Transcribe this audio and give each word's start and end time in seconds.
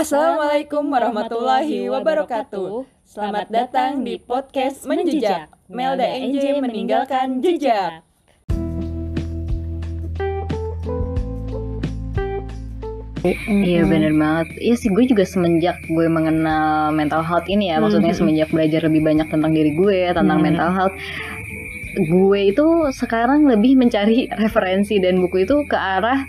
Assalamualaikum 0.00 0.88
warahmatullahi 0.88 1.84
wabarakatuh. 1.92 2.88
Selamat 3.04 3.52
datang 3.52 4.00
di 4.00 4.16
podcast 4.16 4.88
Menjejak. 4.88 5.52
Melda 5.68 6.08
NJ 6.08 6.56
meninggalkan 6.56 7.44
jejak. 7.44 8.00
Iya 13.44 13.84
bener 13.84 14.16
banget. 14.16 14.48
Iya 14.56 14.74
sih 14.80 14.88
gue 14.88 15.04
juga 15.04 15.28
semenjak 15.28 15.76
gue 15.84 16.08
mengenal 16.08 16.96
mental 16.96 17.20
health 17.20 17.52
ini 17.52 17.68
ya, 17.68 17.76
maksudnya 17.84 18.16
semenjak 18.16 18.48
belajar 18.48 18.88
lebih 18.88 19.04
banyak 19.04 19.28
tentang 19.28 19.52
diri 19.52 19.76
gue, 19.76 20.16
tentang 20.16 20.40
Hmm. 20.40 20.48
mental 20.48 20.70
health, 20.72 20.96
gue 22.00 22.40
itu 22.48 22.66
sekarang 22.96 23.44
lebih 23.44 23.76
mencari 23.76 24.32
referensi 24.32 24.96
dan 24.96 25.20
buku 25.20 25.44
itu 25.44 25.60
ke 25.68 25.76
arah 25.76 26.24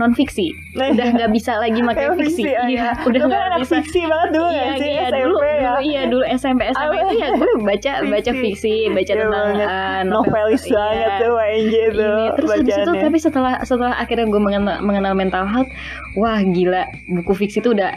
non 0.00 0.10
fiksi. 0.10 0.56
Nah, 0.72 0.88
Udah 0.88 1.06
nggak 1.20 1.30
bisa 1.30 1.52
lagi 1.56 1.76
pakai 1.78 2.06
fiksi. 2.16 2.42
Iya, 2.48 2.96
Lu 2.96 3.12
udah 3.12 3.20
kan 3.20 3.28
nggak 3.28 3.44
anak 3.46 3.58
bisa. 3.60 3.74
fiksi 3.78 4.00
banget 4.02 4.28
dulu 4.32 4.48
Iya, 4.48 4.56
ya 4.56 4.72
sih 4.72 4.88
iya, 4.88 5.02
SMP 5.04 5.16
dulu, 5.20 5.36
ya. 5.36 5.52
dulu, 5.60 5.78
iya 5.84 6.00
dulu 6.08 6.24
SMP 6.26 6.60
SMA 6.66 6.80
Apa? 6.82 6.94
itu 6.96 7.14
ya 7.14 7.28
gue 7.30 7.50
baca 7.60 7.92
baca 8.02 8.30
Fiksi. 8.32 8.74
baca 8.88 9.12
Iya 9.12 9.20
tentang 9.20 9.48
eh, 9.52 10.00
Novelis 10.02 10.62
iya. 10.64 10.72
banget 10.74 11.10
tuh 11.20 11.30
WNJ 11.30 11.74
tuh 11.92 12.08
Ini, 12.08 12.24
terus 12.32 12.48
habis 12.50 12.74
itu 12.74 12.92
tapi 12.96 13.18
setelah 13.18 13.54
setelah 13.60 13.92
akhirnya 13.94 14.26
gue 14.26 14.40
mengenal, 14.40 14.76
mengenal 14.80 15.12
mental 15.12 15.44
health 15.44 15.70
wah 16.14 16.40
gila 16.40 16.82
buku 17.06 17.32
fiksi 17.36 17.60
itu 17.60 17.70
udah 17.70 17.92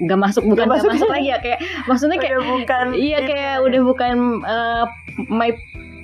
gak 0.00 0.14
masuk 0.16 0.44
bukan 0.44 0.62
Gak 0.62 0.68
gak 0.68 0.74
masuk. 0.78 0.90
masuk 0.94 1.08
lagi 1.10 1.26
ya 1.26 1.38
kayak 1.38 1.58
maksudnya 1.84 2.18
kayak 2.18 2.36
Udah 2.36 2.48
bukan 2.54 2.86
iya 2.94 3.18
kayak 3.20 3.54
ya. 3.56 3.64
udah 3.64 3.80
bukan 3.82 4.14
uh, 4.44 4.84
my 5.26 5.50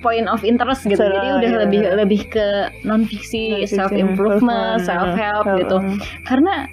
point 0.04 0.28
of 0.28 0.44
interest 0.44 0.84
gitu 0.84 1.00
jadi 1.00 1.28
udah 1.40 1.50
iya. 1.50 1.60
lebih 1.64 1.80
lebih 1.96 2.20
ke 2.28 2.68
non 2.84 3.08
fiksi 3.08 3.64
Non-fiction, 3.64 3.78
self 3.80 3.92
improvement 3.96 4.84
self 4.84 5.16
help 5.16 5.48
uh, 5.48 5.56
gitu 5.56 5.76
uh. 5.80 5.96
karena 6.28 6.68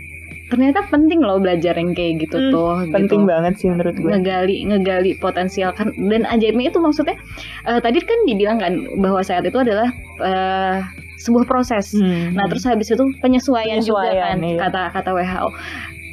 ternyata 0.51 0.83
penting 0.91 1.23
loh 1.23 1.39
belajar 1.39 1.79
yang 1.79 1.95
kayak 1.95 2.27
gitu 2.27 2.35
Hmm, 2.35 2.51
tuh 2.51 2.71
penting 2.91 3.23
gitu 3.23 3.31
banget 3.31 3.53
sih 3.55 3.71
menurut 3.71 3.95
gue. 3.95 4.11
ngegali 4.11 4.67
ngegali 4.67 5.11
potensial 5.15 5.71
kan 5.71 5.95
dan 5.95 6.27
ajaibnya 6.27 6.67
itu 6.67 6.79
maksudnya 6.83 7.15
eh, 7.63 7.79
tadi 7.79 8.03
kan 8.03 8.19
dibilang 8.27 8.59
kan 8.59 8.83
bahwa 8.99 9.23
sehat 9.23 9.47
itu 9.47 9.55
adalah 9.55 9.87
eh, 10.19 10.83
sebuah 11.23 11.47
proses 11.47 11.95
Hmm. 11.95 12.35
nah 12.35 12.43
terus 12.51 12.67
habis 12.67 12.91
itu 12.91 12.99
penyesuaian, 13.23 13.79
juga 13.79 14.11
Penyesuaian, 14.11 14.35
kan 14.35 14.37
iya. 14.43 14.59
kata 14.67 14.81
kata 14.91 15.09
WHO 15.15 15.47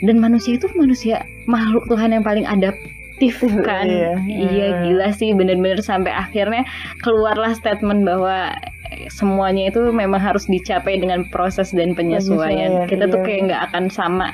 dan 0.06 0.16
manusia 0.22 0.54
itu 0.54 0.70
manusia 0.78 1.26
makhluk 1.50 1.82
Tuhan 1.90 2.14
yang 2.14 2.22
paling 2.22 2.46
adaptif 2.46 2.94
kan 3.68 3.86
Iya, 3.86 4.12
iya 4.26 4.46
iya. 4.46 4.68
gila 4.86 5.08
sih 5.14 5.34
bener-bener 5.34 5.82
sampai 5.82 6.14
akhirnya 6.14 6.62
keluarlah 7.02 7.52
statement 7.54 8.06
bahwa 8.06 8.54
eh, 8.94 9.10
semuanya 9.10 9.68
itu 9.74 9.90
memang 9.90 10.22
harus 10.22 10.46
dicapai 10.46 10.98
dengan 11.02 11.26
proses 11.28 11.74
dan 11.74 11.92
penyesuaian. 11.98 12.86
Penyesuaian, 12.86 12.90
Kita 12.90 13.04
tuh 13.10 13.20
iya. 13.22 13.26
kayak 13.26 13.40
nggak 13.50 13.62
akan 13.72 13.84
sama 13.90 14.28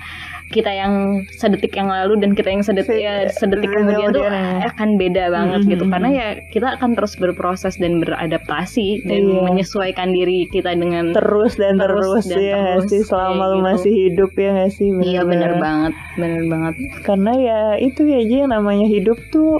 kita 0.55 0.71
yang 0.71 0.95
sedetik 1.35 1.75
yang 1.75 1.91
lalu 1.91 2.15
dan 2.17 2.31
kita 2.33 2.47
yang 2.49 2.63
sedetik 2.63 2.95
Se- 2.95 3.03
ya, 3.03 3.27
sedetik 3.29 3.67
kemudian 3.67 4.09
tuh 4.09 4.23
ya. 4.23 4.63
akan 4.71 4.95
beda 4.95 5.25
banget 5.29 5.61
Mhm. 5.61 5.69
gitu 5.69 5.85
karena 5.89 6.09
ya 6.09 6.27
kita 6.49 6.79
akan 6.79 6.95
terus 6.95 7.15
berproses 7.17 7.75
dan 7.75 7.99
beradaptasi 7.99 9.03
dan 9.03 9.21
Iya. 9.27 9.41
menyesuaikan 9.43 10.09
diri 10.09 10.47
kita 10.47 10.71
dengan 10.73 11.11
terus 11.11 11.57
dan 11.57 11.75
terus, 11.77 12.23
Terus 12.23 12.27
dan 12.29 12.39
ya 12.39 12.59
terus, 12.79 12.87
sih 12.87 13.03
selama 13.03 13.45
lu 13.49 13.57
gitu. 13.57 13.67
masih 13.67 13.93
hidup 13.93 14.31
ya 14.35 14.51
nggak 14.53 14.71
sih 14.71 14.89
iya 15.03 15.21
bener 15.21 15.27
Bener-bener. 15.27 15.59
banget 15.59 15.93
bener 16.15 16.43
banget 16.47 16.75
karena 17.03 17.33
ya 17.35 17.59
itu 17.77 18.01
ya 18.05 18.19
aja 18.21 18.37
yang 18.39 18.53
namanya 18.53 18.87
hidup 18.87 19.19
tuh 19.29 19.59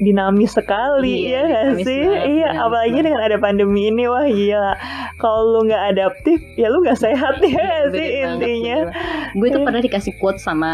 dinamis 0.00 0.50
sekali 0.50 1.28
Iya, 1.28 1.40
ya 1.40 1.42
dinamis 1.68 1.84
sih 1.84 2.00
banget, 2.02 2.24
iya 2.26 2.48
apalagi 2.58 2.90
banget. 2.90 3.04
dengan 3.04 3.20
ada 3.22 3.36
pandemi 3.36 3.80
ini 3.86 4.04
wah 4.04 4.24
gila 4.24 4.72
kalau 5.16 5.40
lu 5.46 5.60
nggak 5.62 5.84
adaptif 5.90 6.40
ya 6.54 6.66
lu 6.66 6.80
nggak 6.80 6.98
sehat 6.98 7.36
ya 7.38 7.52
nggak 7.52 7.84
Bener 7.86 7.94
sih 7.94 8.08
banget, 8.10 8.24
intinya 8.26 8.76
gue 9.30 9.48
tuh 9.48 9.54
Iya. 9.54 9.66
pernah 9.66 9.82
dikasih 9.82 10.12
quote 10.16 10.38
sama 10.38 10.72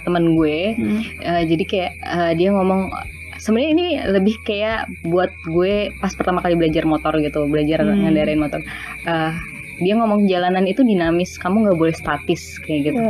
temen 0.00 0.34
gue 0.34 0.58
Hmm. 0.70 1.00
Eh, 1.18 1.42
jadi 1.46 1.64
kayak 1.64 1.92
eh, 1.98 2.32
dia 2.34 2.48
ngomong 2.50 2.92
sebenarnya 3.36 3.70
ini 3.70 3.86
lebih 4.04 4.36
kayak 4.42 4.78
buat 5.04 5.30
gue 5.44 5.74
pas 5.96 6.10
pertama 6.10 6.38
kali 6.38 6.54
belajar 6.54 6.84
motor 6.84 7.16
gitu 7.16 7.44
belajar 7.44 7.80
Hmm. 7.80 8.04
ngendarain 8.04 8.36
motor 8.36 8.60
Eh, 9.02 9.32
dia 9.78 9.94
ngomong 9.94 10.26
jalanan 10.26 10.64
itu 10.64 10.82
dinamis 10.82 11.34
kamu 11.34 11.64
nggak 11.64 11.78
boleh 11.78 11.94
statis 11.94 12.58
kayak 12.58 12.90
gitu 12.90 13.00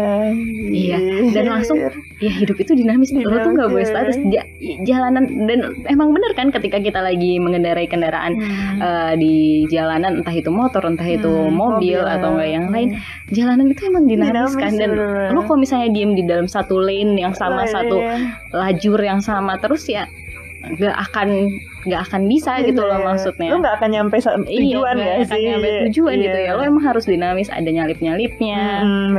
Iya, 0.68 0.98
dan 1.32 1.44
langsung 1.48 1.78
ya 2.18 2.30
hidup 2.30 2.56
itu 2.56 2.72
dinamis, 2.72 3.10
lo 3.10 3.36
tuh 3.38 3.52
nggak 3.52 3.70
boleh 3.70 3.86
statis. 3.86 4.16
Ja- 4.26 4.46
jalanan 4.84 5.24
dan 5.44 5.58
emang 5.84 6.10
bener 6.10 6.32
kan 6.32 6.50
ketika 6.50 6.78
kita 6.78 7.00
lagi 7.00 7.38
mengendarai 7.38 7.86
kendaraan 7.86 8.36
Hmm. 8.38 8.78
eh, 8.78 9.12
di 9.16 9.34
jalanan 9.66 10.20
entah 10.20 10.32
itu 10.32 10.48
motor 10.48 10.84
entah 10.84 11.06
itu 11.06 11.26
Hmm, 11.26 11.50
mobil, 11.50 11.98
mobil, 11.98 12.06
atau 12.06 12.28
enggak 12.34 12.50
yang 12.50 12.66
hmm. 12.66 12.74
lain 12.74 12.88
jalanan 13.28 13.66
itu 13.66 13.82
emang 13.86 14.04
dinamis, 14.04 14.30
Dinamis, 14.30 14.54
kan 14.54 14.72
dan 14.74 14.90
lo 15.30 15.40
kalau 15.42 15.58
misalnya 15.58 15.88
diem 15.88 16.12
di 16.12 16.24
dalam 16.24 16.46
satu 16.46 16.76
lane 16.76 17.16
yang 17.16 17.32
sama 17.32 17.64
Iya, 17.64 17.72
satu 17.72 17.96
iya. 17.96 18.14
lajur 18.52 19.00
yang 19.00 19.20
sama 19.20 19.56
terus 19.56 19.86
ya 19.86 20.04
nggak 20.58 20.96
akan 21.00 21.28
nggak 21.86 22.00
akan 22.02 22.22
bisa 22.26 22.58
gitu 22.60 22.82
loh 22.82 22.98
Iya. 22.98 23.06
maksudnya 23.06 23.48
lu 23.48 23.62
nggak 23.62 23.74
akan 23.78 23.88
nyampe 23.88 24.16
sa- 24.19 24.34
tujuan 24.36 24.96
iya, 24.98 25.14
akan 25.16 25.26
sih 25.30 25.42
nyampe 25.46 25.69
tujuan 25.86 26.12
Iya. 26.12 26.24
gitu 26.26 26.38
ya 26.41 26.50
lo 26.52 26.62
emang 26.64 26.84
harus 26.84 27.04
dinamis 27.04 27.48
ada 27.48 27.64
nyalip 27.64 27.98
nyalipnya 27.98 28.82
Hmm, 28.82 29.14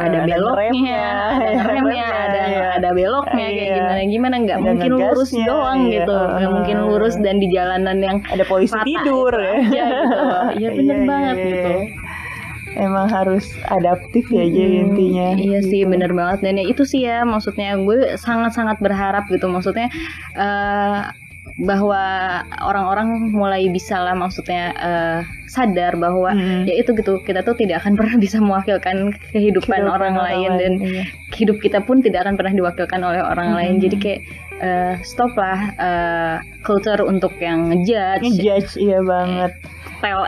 ada 0.00 0.18
beloknya, 0.22 1.02
ada 1.34 1.62
remnya, 1.66 2.06
ada 2.06 2.40
iya. 2.46 2.66
ada 2.78 2.88
beloknya 2.92 3.46
kayak 3.48 3.58
Iya. 3.60 3.74
gimana 3.76 4.00
gimana 4.06 4.34
nggak 4.40 4.58
mungkin 4.60 4.90
lurus 4.94 5.30
doang 5.34 5.78
iya. 5.84 5.92
gitu, 6.00 6.14
nggak 6.14 6.50
mungkin 6.52 6.76
lurus 6.80 7.14
dan 7.18 7.36
di 7.36 7.48
jalanan 7.48 7.98
yang 7.98 8.16
ada 8.24 8.44
polisi 8.44 8.78
tidur 8.80 9.34
ya 9.34 9.54
gitu. 9.58 9.82
Iya 10.54 10.68
bener 10.78 10.96
Iya, 10.96 11.04
banget 11.04 11.36
iya, 11.36 11.46
gitu. 11.50 11.70
Emang 12.76 13.06
harus 13.06 13.46
adaptif 13.66 14.26
ya 14.28 14.42
aja 14.42 14.62
Hmm, 14.62 14.80
intinya. 14.90 15.28
Iya 15.34 15.60
sih 15.60 15.82
Gitu. 15.82 15.90
bener 15.90 16.10
banget 16.10 16.38
dan 16.42 16.54
ya 16.56 16.64
itu 16.64 16.82
sih 16.82 17.02
ya 17.02 17.22
maksudnya 17.22 17.74
gue 17.76 18.16
sangat-sangat 18.16 18.78
berharap 18.78 19.24
gitu 19.28 19.46
maksudnya 19.46 19.88
eh, 20.34 21.00
bahwa 21.54 22.02
orang-orang 22.58 23.30
mulai 23.30 23.68
bisa 23.68 24.00
lah 24.00 24.16
maksudnya 24.16 24.74
eh, 24.74 25.18
sadar 25.46 25.94
bahwa 25.94 26.34
Hmm. 26.34 26.66
ya 26.66 26.74
itu 26.74 26.90
gitu 26.92 27.22
kita 27.22 27.40
tuh 27.40 27.54
tidak 27.54 27.78
akan 27.78 27.94
pernah 28.00 28.16
bisa 28.16 28.42
mewakilkan 28.42 29.14
kehidupan, 29.30 29.78
Kehidupan 29.78 29.82
orang, 29.86 30.14
lain 30.18 30.50
dan 30.58 30.72
iya. 30.82 31.04
hidup 31.30 31.62
kita 31.62 31.78
pun 31.78 32.02
tidak 32.02 32.26
akan 32.26 32.34
pernah 32.34 32.54
diwakilkan 32.54 32.98
oleh 32.98 33.22
orang 33.22 33.54
Hmm. 33.54 33.58
lain 33.60 33.74
jadi 33.78 33.96
kayak 33.96 34.20
eh, 34.56 34.94
stop 35.00 35.32
lah 35.34 35.58
eh, 35.74 36.34
culture 36.60 37.02
untuk 37.02 37.34
yang 37.36 37.68
ngejudge 37.68 38.22
ngejudge 38.24 38.72
iya 38.76 39.00
banget. 39.00 39.52
tell 39.98 40.26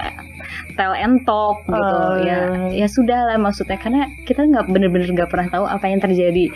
tell 0.73 0.93
and 0.93 1.21
talk 1.23 1.61
gitu 1.63 1.97
Oh, 1.97 2.17
ya 2.17 2.69
iya. 2.69 2.85
ya 2.85 2.87
sudah 2.87 3.19
lah 3.25 3.37
maksudnya 3.37 3.77
karena 3.77 4.09
kita 4.23 4.43
nggak 4.43 4.67
bener-bener 4.67 5.09
nggak 5.09 5.27
pernah 5.27 5.49
tahu 5.49 5.65
apa 5.65 5.85
yang 5.85 6.01
terjadi 6.01 6.53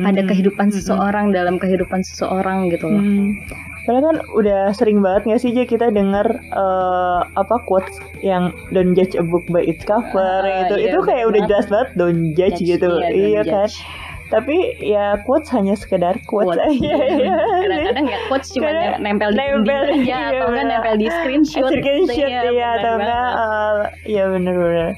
pada 0.00 0.22
kehidupan 0.24 0.68
seseorang 0.68 1.30
dalam 1.30 1.56
kehidupan 1.56 2.02
seseorang 2.02 2.68
gitu 2.68 2.86
loh 2.88 3.00
Hmm. 3.00 3.38
Karena 3.84 4.00
kan 4.02 4.16
udah 4.32 4.72
sering 4.72 4.98
banget 4.98 5.28
gak 5.28 5.40
sih 5.40 5.52
Jay, 5.52 5.68
kita 5.68 5.92
dengar 5.92 6.24
eh, 6.40 7.20
apa 7.30 7.56
quotes 7.62 7.92
yang 8.18 8.48
don't 8.70 8.94
judge 8.94 9.12
a 9.12 9.20
book 9.20 9.44
by 9.46 9.60
its 9.60 9.84
cover 9.84 10.40
Ah, 10.40 10.64
gitu. 10.64 10.74
iya, 10.78 10.88
itu 10.88 10.98
kayak 11.04 11.24
udah 11.28 11.42
jelas 11.44 11.66
banget 11.68 11.88
don't 11.92 12.32
judge, 12.32 12.56
Judge, 12.56 12.70
gitu. 12.70 12.88
iya, 12.88 13.08
Iya, 13.10 13.12
don't 13.12 13.44
kan. 13.44 13.44
judge. 13.60 13.76
Tapi 14.24 14.56
ya 14.80 15.20
quotes 15.22 15.52
hanya 15.52 15.76
sekedar 15.76 16.16
quotes. 16.24 16.56
Quotes. 16.56 16.80
Iya, 16.80 16.96
iya. 17.12 17.34
kadang-kadang 17.36 18.06
ya 18.08 18.18
quotes 18.26 18.48
cuma 18.50 18.72
Kadang- 18.72 19.00
nempel 19.04 19.30
di 19.30 19.36
nempel, 19.36 19.80
dinding 19.84 20.00
aja 20.00 20.08
iya, 20.08 20.18
atau 20.24 20.46
enggak 20.48 20.48
bener. 20.50 20.72
nempel 20.72 20.94
di 20.96 21.06
screenshot 21.06 21.68
Screenshot 21.70 22.28
ya 22.28 22.40
bener 22.42 22.72
atau 22.74 22.92
enggak 22.96 23.28
eh, 23.36 23.76
ya 24.08 24.22
bener-bener. 24.28 24.88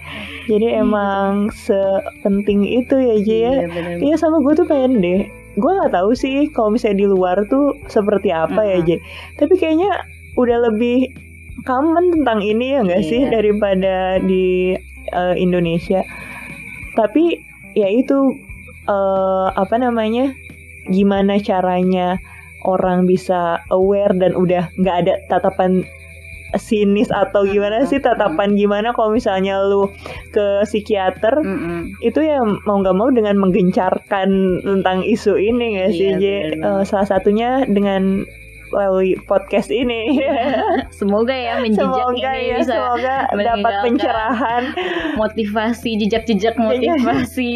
Jadi 0.47 0.67
Iya, 0.67 0.79
emang 0.79 1.31
sepenting 1.51 2.61
itu 2.63 2.95
ya 2.95 3.17
Jay 3.19 3.41
ya. 3.43 3.53
Iya, 3.99 4.15
sama 4.15 4.39
gue 4.41 4.55
tuh 4.55 4.67
pengen 4.67 5.03
deh 5.03 5.27
Gue 5.57 5.73
gak 5.73 5.91
tahu 5.91 6.13
sih 6.13 6.53
kalau 6.53 6.71
misalnya 6.71 7.01
di 7.01 7.07
luar 7.09 7.41
tuh 7.49 7.75
seperti 7.89 8.31
apa 8.31 8.63
ya. 8.63 8.79
Jay 8.81 9.03
Tapi 9.35 9.57
kayaknya 9.57 9.91
udah 10.37 10.71
lebih 10.71 11.11
common 11.65 12.15
tentang 12.15 12.39
ini 12.41 12.77
ya 12.77 12.85
gak 12.85 13.03
sih. 13.03 13.27
Daripada 13.27 14.23
di 14.23 14.79
eh, 15.11 15.35
Indonesia 15.35 16.07
Tapi 16.95 17.43
ya 17.75 17.91
itu 17.91 18.15
eh, 18.87 19.47
Apa 19.55 19.77
namanya 19.77 20.33
Gimana 20.87 21.43
caranya 21.43 22.16
orang 22.63 23.07
bisa 23.07 23.59
aware 23.71 24.15
dan 24.15 24.34
udah 24.34 24.71
gak 24.78 24.97
ada 25.07 25.15
tatapan 25.27 25.83
sinis 26.55 27.10
atau 27.10 27.43
gimana 27.43 27.84
sih 27.84 27.99
tatapan 27.99 28.55
gimana 28.55 28.95
kalau 28.95 29.13
misalnya 29.13 29.59
lu 29.66 29.91
ke 30.31 30.63
psikiater 30.65 31.34
Mm-mm. 31.43 31.91
itu 32.01 32.22
ya 32.22 32.39
mau 32.65 32.81
nggak 32.81 32.97
mau 32.97 33.10
dengan 33.10 33.37
menggencarkan 33.43 34.63
tentang 34.63 35.03
isu 35.03 35.37
ini 35.37 35.83
ya 35.83 35.87
sih 35.91 36.10
Iya, 36.16 36.22
J? 36.22 36.27
banget. 36.63 36.87
salah 36.87 37.09
satunya 37.10 37.66
dengan 37.66 38.25
melalui 38.77 39.17
podcast 39.25 39.73
ini 39.73 40.21
semoga 41.01 41.33
ya 41.33 41.57
menjejak 41.59 41.81
semoga 41.81 42.31
ini 42.37 42.53
ya 42.53 42.57
bisa 42.61 42.75
semoga 42.77 43.17
dapat 43.33 43.73
pencerahan 43.81 44.63
motivasi 45.17 45.97
jejak-jejak 45.97 46.55
motivasi 46.61 47.51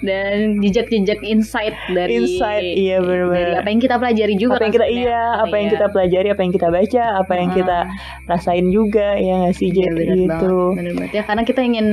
dan 0.00 0.56
jejak-jejak 0.58 1.20
insight 1.20 1.76
dari 1.92 2.16
Insight, 2.16 2.64
iya, 2.64 2.96
dari 3.04 3.52
apa 3.54 3.68
yang 3.68 3.80
kita 3.80 4.00
pelajari 4.00 4.34
juga 4.34 4.56
apa 4.56 4.64
yang 4.64 4.72
kita 4.72 4.86
sebenarnya. 4.88 5.04
iya 5.04 5.22
apa 5.36 5.54
yang 5.54 5.64
Iya. 5.64 5.74
kita 5.74 5.86
pelajari 5.90 6.28
apa 6.30 6.40
yang 6.40 6.52
kita 6.52 6.68
baca 6.70 7.02
apa 7.20 7.32
yang 7.34 7.50
Ah. 7.50 7.54
kita 7.54 7.78
rasain 8.24 8.66
juga 8.70 9.08
ya 9.16 9.34
nggak 9.44 9.54
sih 9.54 9.68
J? 9.68 9.78
Iya, 9.84 9.92
gitu 10.16 10.56
banget 10.72 11.10
ya 11.12 11.22
karena 11.22 11.42
kita 11.42 11.60
ingin 11.60 11.86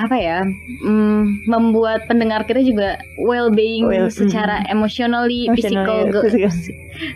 apa 0.00 0.16
ya 0.16 0.40
mm, 0.80 1.44
membuat 1.44 2.08
pendengar 2.08 2.42
kita 2.42 2.60
juga 2.60 2.96
well 3.20 3.52
being 3.52 3.84
Well, 3.84 4.08
secara 4.08 4.64
emotionally, 4.66 5.44
Emotionally, 5.44 5.52
physical, 5.52 6.00
physical. 6.24 6.52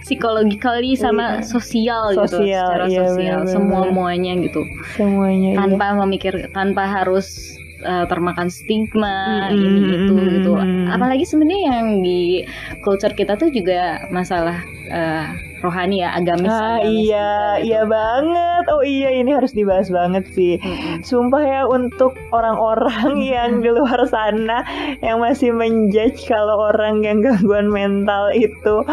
psychologically 0.02 0.92
sama 0.94 1.40
Iya. 1.40 1.46
sosial, 1.46 2.02
gitu, 2.12 2.40
Sosial, 2.40 2.66
secara 2.68 2.84
iya, 2.86 3.00
sosial 3.02 3.38
benar-benar. 3.40 3.52
semua 3.52 3.82
muanya 3.88 4.32
gitu, 4.38 4.60
semuanya 4.92 5.50
iya. 5.52 5.58
tanpa 5.58 5.86
memikir, 5.96 6.34
tanpa 6.50 6.84
harus 6.84 7.56
uh, 7.82 8.04
termakan 8.04 8.48
stigma 8.48 9.48
Mm, 9.48 9.54
ini 9.54 9.68
mm, 9.80 9.94
itu 9.96 10.14
mm, 10.14 10.28
gitu. 10.34 10.52
mm. 10.56 10.86
Apalagi 10.90 11.24
sebenarnya 11.24 11.62
yang 11.70 11.86
di 12.00 12.44
culture 12.80 13.12
kita 13.12 13.36
tuh 13.36 13.48
juga 13.48 14.04
masalah 14.08 14.60
uh, 14.88 15.28
rohani 15.64 16.04
ya, 16.04 16.12
agamis. 16.12 16.52
Ah 16.52 16.78
agamis 16.78 17.08
iya, 17.08 17.32
gitu. 17.58 17.66
iya 17.72 17.80
banget. 17.88 18.64
Oh 18.68 18.82
iya, 18.84 19.08
ini 19.16 19.30
harus 19.32 19.52
dibahas 19.52 19.88
banget 19.88 20.28
sih. 20.30 20.60
Mm-mm. 20.60 21.00
Sumpah 21.00 21.42
ya 21.42 21.60
untuk 21.64 22.12
orang-orang 22.30 23.16
yang 23.34 23.50
di 23.58 23.72
luar 23.72 24.04
sana 24.06 24.60
yang 25.00 25.18
masih 25.18 25.50
menjudge 25.50 26.28
kalau 26.28 26.68
orang 26.68 27.00
yang 27.00 27.24
gangguan 27.24 27.72
mental 27.72 28.28
itu 28.30 28.84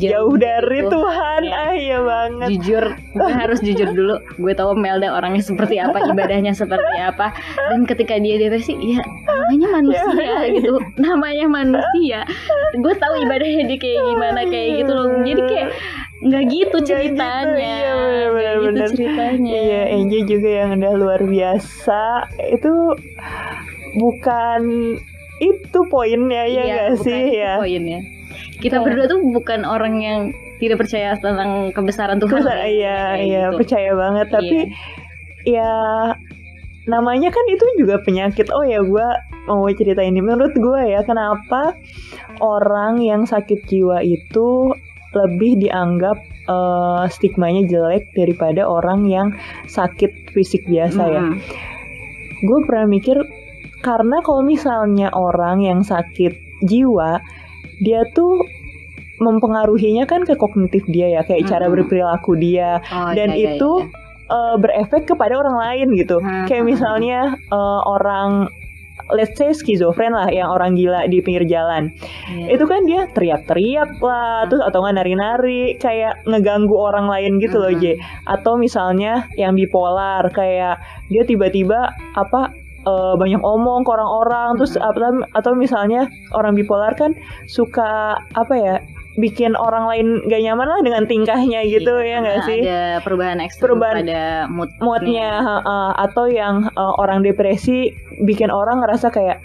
jauh, 0.00 0.34
dari 0.34 0.80
Tuhan. 0.82 0.92
Tuhan. 0.94 1.40
Ya. 1.44 1.54
Ah 1.54 1.72
iya 1.74 1.98
banget. 2.00 2.48
jujur 2.54 2.84
gue 3.12 3.30
harus 3.30 3.58
jujur 3.60 3.90
dulu 3.90 4.14
gue 4.38 4.52
tahu 4.54 4.72
Melda 4.74 5.10
orangnya 5.10 5.42
seperti 5.42 5.76
apa 5.76 6.00
ibadahnya 6.06 6.54
seperti 6.54 6.94
apa 6.96 7.34
dan 7.70 7.84
ketika 7.84 8.14
dia 8.16 8.38
depresi 8.38 8.72
ya 8.78 9.02
namanya 9.26 9.68
manusia 9.74 10.02
Ya. 10.14 10.38
gitu 10.54 10.78
namanya 10.96 11.46
manusia 11.46 12.20
gue 12.74 12.94
tahu 12.96 13.14
ibadahnya 13.26 13.66
dia 13.66 13.78
kayak 13.78 14.00
gimana 14.06 14.40
kayak 14.46 14.68
gitu 14.80 14.92
loh 14.94 15.06
jadi 15.20 15.42
kayak 15.44 15.68
nggak 16.24 16.44
gitu 16.48 16.76
Nggak 16.80 16.80
gitu, 16.80 16.88
ceritanya 16.88 17.52
iya, 17.60 17.92
bener, 17.94 18.28
bener, 18.32 18.54
gitu 18.56 18.68
bener. 18.72 18.88
ceritanya 18.96 19.52
Iya, 19.52 19.82
Enji 19.92 20.18
juga 20.24 20.48
yang 20.48 20.70
udah 20.80 20.92
luar 20.96 21.20
biasa. 21.20 22.02
Itu 22.48 22.72
bukan 23.94 24.60
itu 25.38 25.78
poinnya 25.90 26.44
ya 26.46 26.62
Iya, 26.64 26.82
bukan 26.94 27.04
sih 27.04 27.22
ya? 27.36 27.52
poinnya 27.60 28.00
kita 28.58 28.80
Iya. 28.80 28.84
berdua 28.86 29.06
tuh 29.06 29.20
bukan 29.30 29.60
orang 29.62 29.94
yang 30.00 30.20
tidak 30.56 30.80
percaya 30.80 31.12
tentang 31.18 31.74
kebesaran 31.74 32.16
Tuhan 32.16 32.40
Terus, 32.40 32.46
ya, 32.48 32.64
iya, 32.64 32.98
iya, 33.20 33.42
gitu. 33.50 33.58
percaya 33.60 33.90
banget. 33.92 34.26
Tapi 34.30 34.58
Iya. 35.44 35.60
ya 35.60 35.72
namanya 36.86 37.28
kan 37.28 37.44
itu 37.50 37.64
juga 37.76 38.00
penyakit. 38.00 38.48
Oh 38.48 38.64
ya, 38.64 38.80
gue 38.80 39.06
mau 39.44 39.66
cerita 39.70 40.00
ini. 40.00 40.22
Menurut 40.22 40.54
gue 40.54 40.80
ya, 40.88 41.02
kenapa 41.02 41.74
orang 42.40 43.02
yang 43.02 43.26
sakit 43.26 43.66
jiwa 43.66 44.00
itu 44.00 44.72
lebih 45.14 45.62
dianggap 45.62 46.18
eh, 46.50 47.04
stigmanya 47.08 47.62
jelek 47.64 48.10
daripada 48.12 48.66
orang 48.66 49.06
yang 49.06 49.32
sakit 49.64 50.34
fisik 50.34 50.66
biasa 50.66 51.02
ya? 51.08 51.22
Mm-mm. 51.22 51.38
gue 52.44 52.58
pernah 52.68 52.86
mikir 52.90 53.16
karena 53.80 54.20
kalau 54.20 54.42
misalnya 54.42 55.08
orang 55.12 55.62
yang 55.62 55.80
sakit 55.80 56.34
jiwa 56.64 57.20
dia 57.80 58.00
tuh 58.12 58.44
mempengaruhinya 59.14 60.04
kan 60.04 60.26
ke 60.26 60.34
kognitif 60.34 60.82
dia 60.90 61.08
ya 61.08 61.22
kayak 61.22 61.46
cara 61.46 61.70
Mm-mm. 61.70 61.86
berperilaku 61.86 62.34
dia 62.36 62.82
Oh, 62.90 63.14
dan 63.14 63.30
iya, 63.32 63.38
iya, 63.38 63.50
itu 63.56 63.70
iya. 63.80 64.34
eh, 64.34 64.56
berefek 64.58 65.06
kepada 65.06 65.38
orang 65.38 65.56
lain 65.56 65.88
gitu 65.94 66.18
Hmm, 66.18 66.44
kayak 66.50 66.64
misalnya 66.66 67.38
eh, 67.38 67.80
orang 67.86 68.50
let's 69.12 69.36
say 69.36 69.52
skizofren 69.52 70.16
lah 70.16 70.32
yang 70.32 70.48
orang 70.48 70.72
gila 70.72 71.04
di 71.04 71.20
pinggir 71.20 71.44
jalan 71.44 71.92
Iya. 72.32 72.56
itu 72.56 72.64
kan 72.64 72.80
dia 72.88 73.04
teriak-teriak 73.12 74.00
lah 74.00 74.48
terus 74.48 74.64
atau 74.64 74.80
nggak 74.80 74.96
nari-nari 74.96 75.76
kayak 75.76 76.24
ngeganggu 76.24 76.72
orang 76.72 77.10
lain 77.10 77.36
gitu 77.36 77.60
loh 77.60 77.68
Mhm. 77.68 77.80
J 77.80 77.84
atau 78.24 78.56
misalnya 78.56 79.28
yang 79.36 79.52
bipolar 79.52 80.24
kayak 80.32 80.80
dia 81.12 81.22
tiba-tiba 81.24 81.92
apa 82.16 82.52
eh, 82.84 83.14
banyak 83.16 83.40
omong 83.40 83.80
ke 83.80 83.90
orang-orang 83.92 84.60
terus 84.60 84.76
Mhm. 84.76 84.84
atau 84.84 85.00
atau 85.32 85.52
misalnya 85.56 86.04
orang 86.32 86.52
bipolar 86.52 86.92
kan 86.92 87.16
suka 87.48 88.12
apa 88.32 88.54
ya 88.56 88.74
bikin 89.14 89.54
orang 89.54 89.86
lain 89.86 90.06
gak 90.26 90.42
nyaman 90.42 90.66
lah 90.66 90.80
dengan 90.80 91.04
tingkahnya 91.04 91.62
gitu 91.64 91.94
Iya, 91.94 92.08
ya 92.08 92.16
nggak 92.18 92.38
sih 92.42 92.58
Ada 92.60 92.80
perubahan 93.00 93.38
ekstrim 93.38 93.64
Perubahan 93.70 93.96
pada 94.02 94.22
mood 94.48 94.70
moodnya 94.78 95.30
heeh. 95.38 95.88
atau 96.00 96.26
yang 96.26 96.66
eh, 96.66 96.92
orang 96.98 97.22
depresi 97.22 97.94
bikin 98.20 98.50
orang 98.50 98.82
ngerasa 98.82 99.08
kayak 99.08 99.38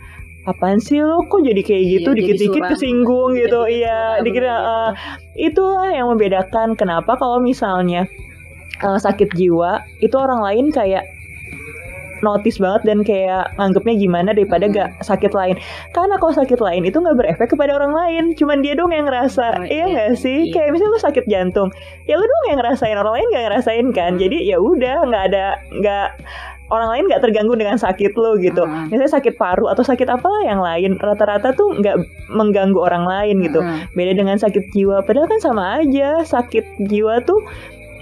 apaan 0.44 0.80
sih 0.80 0.98
lo 0.98 1.22
kok 1.24 1.44
jadi 1.44 1.62
kayak 1.62 1.84
gitu 1.86 2.10
Iya, 2.10 2.16
jadi 2.16 2.20
dikit-dikit 2.26 2.62
suram. 2.62 2.72
kesinggung 2.72 3.30
gitu 3.36 3.60
Dikit-dikit 3.62 3.86
iya 3.86 4.00
dikit 4.20 4.42
gitu. 4.42 4.50
eh, 4.50 4.90
itulah 5.38 5.90
yang 5.90 6.08
membedakan 6.08 6.74
kenapa 6.74 7.14
kalau 7.14 7.38
misalnya 7.38 8.10
eh, 8.80 8.98
sakit 8.98 9.30
jiwa 9.32 9.72
itu 10.00 10.16
orang 10.16 10.42
lain 10.42 10.66
kayak 10.70 11.06
notice 12.22 12.58
banget 12.58 12.82
dan 12.84 13.00
kayak 13.02 13.52
nganggepnya 13.56 13.96
gimana 13.98 14.30
daripada 14.32 14.66
Hmm. 14.66 14.76
gak 14.76 14.90
sakit 15.02 15.32
lain 15.32 15.56
karena 15.90 16.16
kalau 16.16 16.34
sakit 16.34 16.60
lain 16.60 16.84
itu 16.84 16.98
nggak 16.98 17.16
berefek 17.16 17.50
kepada 17.50 17.74
orang 17.74 17.92
lain 17.92 18.24
cuman 18.34 18.60
dia 18.60 18.74
dong 18.74 18.90
yang 18.90 19.06
ngerasa 19.06 19.46
Oh, 19.52 19.64
iya 19.64 19.76
iya. 19.76 19.86
nggak 19.88 20.10
sih 20.16 20.40
Iya. 20.46 20.54
kayak 20.54 20.70
misalnya 20.72 20.94
lu 20.94 21.02
sakit 21.02 21.26
jantung 21.26 21.70
ya 22.04 22.16
lu 22.16 22.24
dong 22.24 22.44
yang 22.48 22.58
ngerasain 22.58 22.94
orang 22.94 23.14
lain 23.16 23.28
gak 23.30 23.44
ngerasain 23.46 23.88
kan 23.92 24.12
Hmm. 24.14 24.22
jadi 24.22 24.38
ya 24.46 24.58
udah 24.58 24.98
nggak 25.04 25.24
ada 25.28 25.46
nggak 25.72 26.08
orang 26.70 26.90
lain 26.94 27.04
nggak 27.10 27.22
terganggu 27.22 27.54
dengan 27.56 27.76
sakit 27.76 28.14
lo 28.14 28.38
gitu 28.38 28.62
Hmm. 28.62 28.88
misalnya 28.88 29.10
sakit 29.12 29.36
paru 29.36 29.66
atau 29.68 29.82
sakit 29.82 30.06
apalah 30.06 30.46
yang 30.46 30.62
lain 30.62 30.96
rata-rata 30.96 31.50
tuh 31.52 31.74
nggak 31.74 31.98
mengganggu 32.30 32.78
orang 32.78 33.04
lain 33.04 33.42
gitu 33.42 33.58
Mm-mm. 33.60 33.90
beda 33.92 34.14
dengan 34.14 34.38
sakit 34.38 34.70
jiwa 34.70 35.02
padahal 35.02 35.26
kan 35.26 35.42
sama 35.42 35.82
aja 35.82 36.22
sakit 36.22 36.86
jiwa 36.86 37.24
tuh 37.24 37.42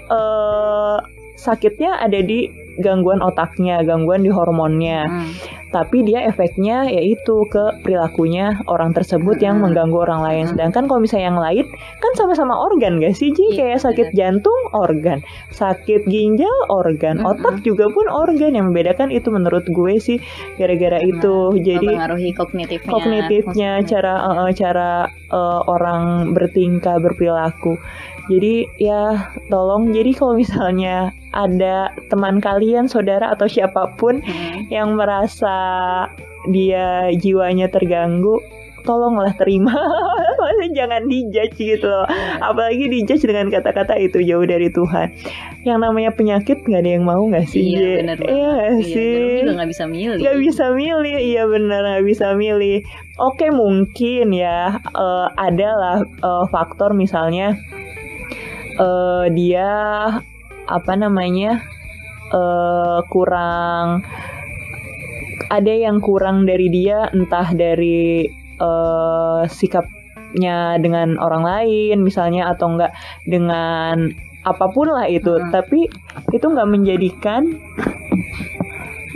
eh 0.08 0.96
sakitnya 1.38 2.02
ada 2.02 2.18
di 2.18 2.50
gangguan 2.78 3.18
otaknya 3.18 3.82
gangguan 3.82 4.22
di 4.22 4.30
hormonnya 4.30 5.10
Mm. 5.10 5.30
tapi 5.74 6.00
dia 6.06 6.24
efeknya 6.24 6.88
yaitu 6.88 7.44
ke 7.52 7.82
perilakunya 7.84 8.56
orang 8.70 8.94
tersebut 8.94 9.36
yang 9.42 9.60
Mm-mm. 9.60 9.68
mengganggu 9.68 9.98
orang 10.00 10.22
lain. 10.24 10.44
Mm-mm. 10.48 10.52
Sedangkan 10.56 10.88
kalau 10.88 11.00
misalnya 11.04 11.26
yang 11.28 11.40
lain 11.42 11.66
kan 12.00 12.12
sama-sama 12.16 12.56
organ 12.56 12.96
gak 13.02 13.12
sih? 13.12 13.28
Ji 13.34 13.52
Iya, 13.52 13.76
kayak 13.76 13.80
sakit 13.84 14.08
jantung 14.16 14.56
organ, 14.72 15.20
sakit 15.52 16.08
ginjal 16.08 16.56
organ, 16.72 17.20
Mm-mm. 17.20 17.30
otak 17.36 17.60
juga 17.66 17.84
pun 17.92 18.08
organ. 18.08 18.56
Yang 18.56 18.66
membedakan 18.72 19.08
itu 19.12 19.28
menurut 19.28 19.68
gue 19.68 19.94
sih 20.00 20.16
gara-gara 20.56 21.04
Karena 21.04 21.10
itu. 21.20 21.36
Jadi 21.60 21.84
mempengaruhi 21.84 22.30
kognitifnya 22.32 22.88
kognitifnya, 22.88 23.70
cara 23.84 24.14
eh, 24.24 24.52
cara 24.56 24.90
eh, 25.10 25.60
orang 25.68 26.32
bertingkah 26.32 26.96
berperilaku. 26.96 27.76
Jadi 28.32 28.64
ya 28.80 29.28
tolong. 29.52 29.92
Jadi 29.92 30.16
kalau 30.16 30.32
misalnya 30.32 31.12
ada 31.30 31.76
teman 32.06 32.38
kalian, 32.38 32.86
saudara 32.86 33.30
atau 33.30 33.44
siapa 33.44 33.94
pun 33.94 34.18
Mm. 34.18 34.68
yang 34.68 34.94
merasa 34.94 35.56
dia 36.46 37.10
jiwanya 37.12 37.66
terganggu 37.66 38.40
tolonglah 38.80 39.34
terima. 39.34 39.74
Maksudnya 40.40 40.70
jangan 40.74 41.02
dijudge 41.04 41.58
gitu 41.58 41.84
loh. 41.84 42.08
Apalagi 42.40 42.88
dijudge 42.88 43.20
dengan 43.22 43.50
kata-kata 43.50 43.92
itu 43.94 44.22
jauh 44.22 44.44
dari 44.44 44.70
Tuhan. 44.70 45.12
Yang 45.60 45.78
namanya 45.82 46.10
penyakit 46.10 46.64
nggak 46.64 46.80
ada 46.80 46.92
yang 46.96 47.04
mau 47.04 47.20
nggak 47.20 47.44
sih? 47.44 47.60
Iya 47.68 47.76
Ji? 47.76 47.92
benar 48.00 48.18
iya 48.22 48.52
Iya, 48.54 48.86
sih? 48.86 49.18
juga 49.42 49.52
nggak 49.58 49.68
bisa 49.68 49.84
milih. 49.84 50.18
nggak 50.18 50.38
bisa 50.40 50.64
milih. 50.72 51.16
Iya 51.20 51.42
benar 51.44 51.80
nggak 51.84 52.04
bisa 52.06 52.26
milih. 52.32 52.76
Oke 53.18 53.46
mungkin 53.50 54.26
ya 54.32 54.58
eh, 54.80 55.26
adalah 55.36 55.96
eh, 56.00 56.44
faktor 56.48 56.96
misalnya 56.96 57.60
eh, 58.78 59.24
dia 59.30 59.68
apa 60.68 60.92
namanya 60.94 61.64
eh, 62.30 62.98
kurang 63.08 64.04
ada 65.48 65.72
yang 65.72 65.98
kurang 66.04 66.44
dari 66.44 66.68
dia 66.68 67.08
entah 67.10 67.48
dari 67.56 68.28
eh, 68.60 69.42
sikapnya 69.48 70.76
dengan 70.78 71.16
orang 71.16 71.44
lain 71.44 72.04
misalnya 72.04 72.52
atau 72.52 72.76
enggak 72.76 72.92
dengan 73.24 74.12
apa 74.46 74.70
pun 74.70 74.88
lah 74.88 75.08
itu 75.10 75.34
Hmm. 75.34 75.50
tapi 75.50 75.88
itu 76.32 76.46
nggak 76.46 76.70
menjadikan 76.70 77.42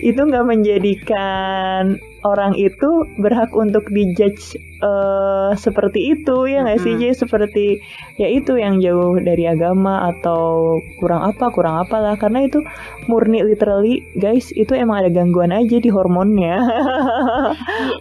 itu 0.02 0.18
nggak 0.18 0.44
menjadikan 0.44 1.96
orang 2.22 2.54
itu 2.54 2.86
berhak 3.16 3.50
untuk 3.52 3.86
dijudge 3.88 4.54
eh, 4.78 5.50
seperti 5.56 6.14
itu 6.14 6.46
ya 6.46 6.62
nggak 6.62 6.78
sih 6.78 6.94
Mm-mm. 6.94 7.02
Ji? 7.04 7.14
seperti 7.14 7.64
ya 8.14 8.26
itu 8.26 8.54
yang 8.54 8.78
jauh 8.78 9.18
dari 9.18 9.46
agama 9.46 10.10
atau 10.10 10.74
kurang 10.98 11.22
apa 11.24 11.50
kurang 11.50 11.80
apalah 11.80 12.14
karena 12.14 12.46
itu 12.46 12.62
murni 13.06 13.42
literally 13.42 14.02
guys 14.14 14.50
itu 14.52 14.70
emang 14.72 15.02
ada 15.02 15.10
gangguan 15.10 15.50
aja 15.50 15.78
di 15.78 15.88
hormonnya 15.88 16.58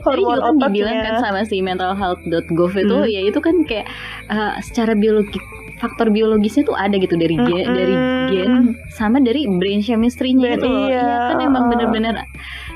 Tadi 0.02 0.22
hormon 0.22 0.38
juga 0.38 0.42
kan 0.42 0.54
dibilang 0.60 0.96
otaknya. 0.96 1.08
kan 1.08 1.16
sama 1.20 1.42
si 1.46 1.58
mentalhealth.gov 1.62 2.74
itu 2.76 2.98
Hmm. 2.98 3.10
ya 3.10 3.22
itu 3.22 3.40
kan 3.40 3.56
kayak 3.64 3.88
eh, 4.28 4.54
secara 4.62 4.94
biologi 4.94 5.38
faktor 5.82 6.08
biologisnya 6.08 6.62
tuh 6.62 6.76
ada 6.76 6.94
gitu 6.94 7.18
dari 7.18 7.34
gen, 7.34 7.50
Mm-mm. 7.66 7.74
dari 7.74 7.96
gen 8.30 8.52
sama 8.88 9.18
dari 9.18 9.50
brain 9.50 9.82
chemistry-nya 9.82 10.56
gitu 10.56 10.68
loh. 10.68 10.86
iya, 10.86 11.02
Iya. 11.02 11.18
kan 11.28 11.38
emang 11.42 11.64
bener-bener 11.68 12.16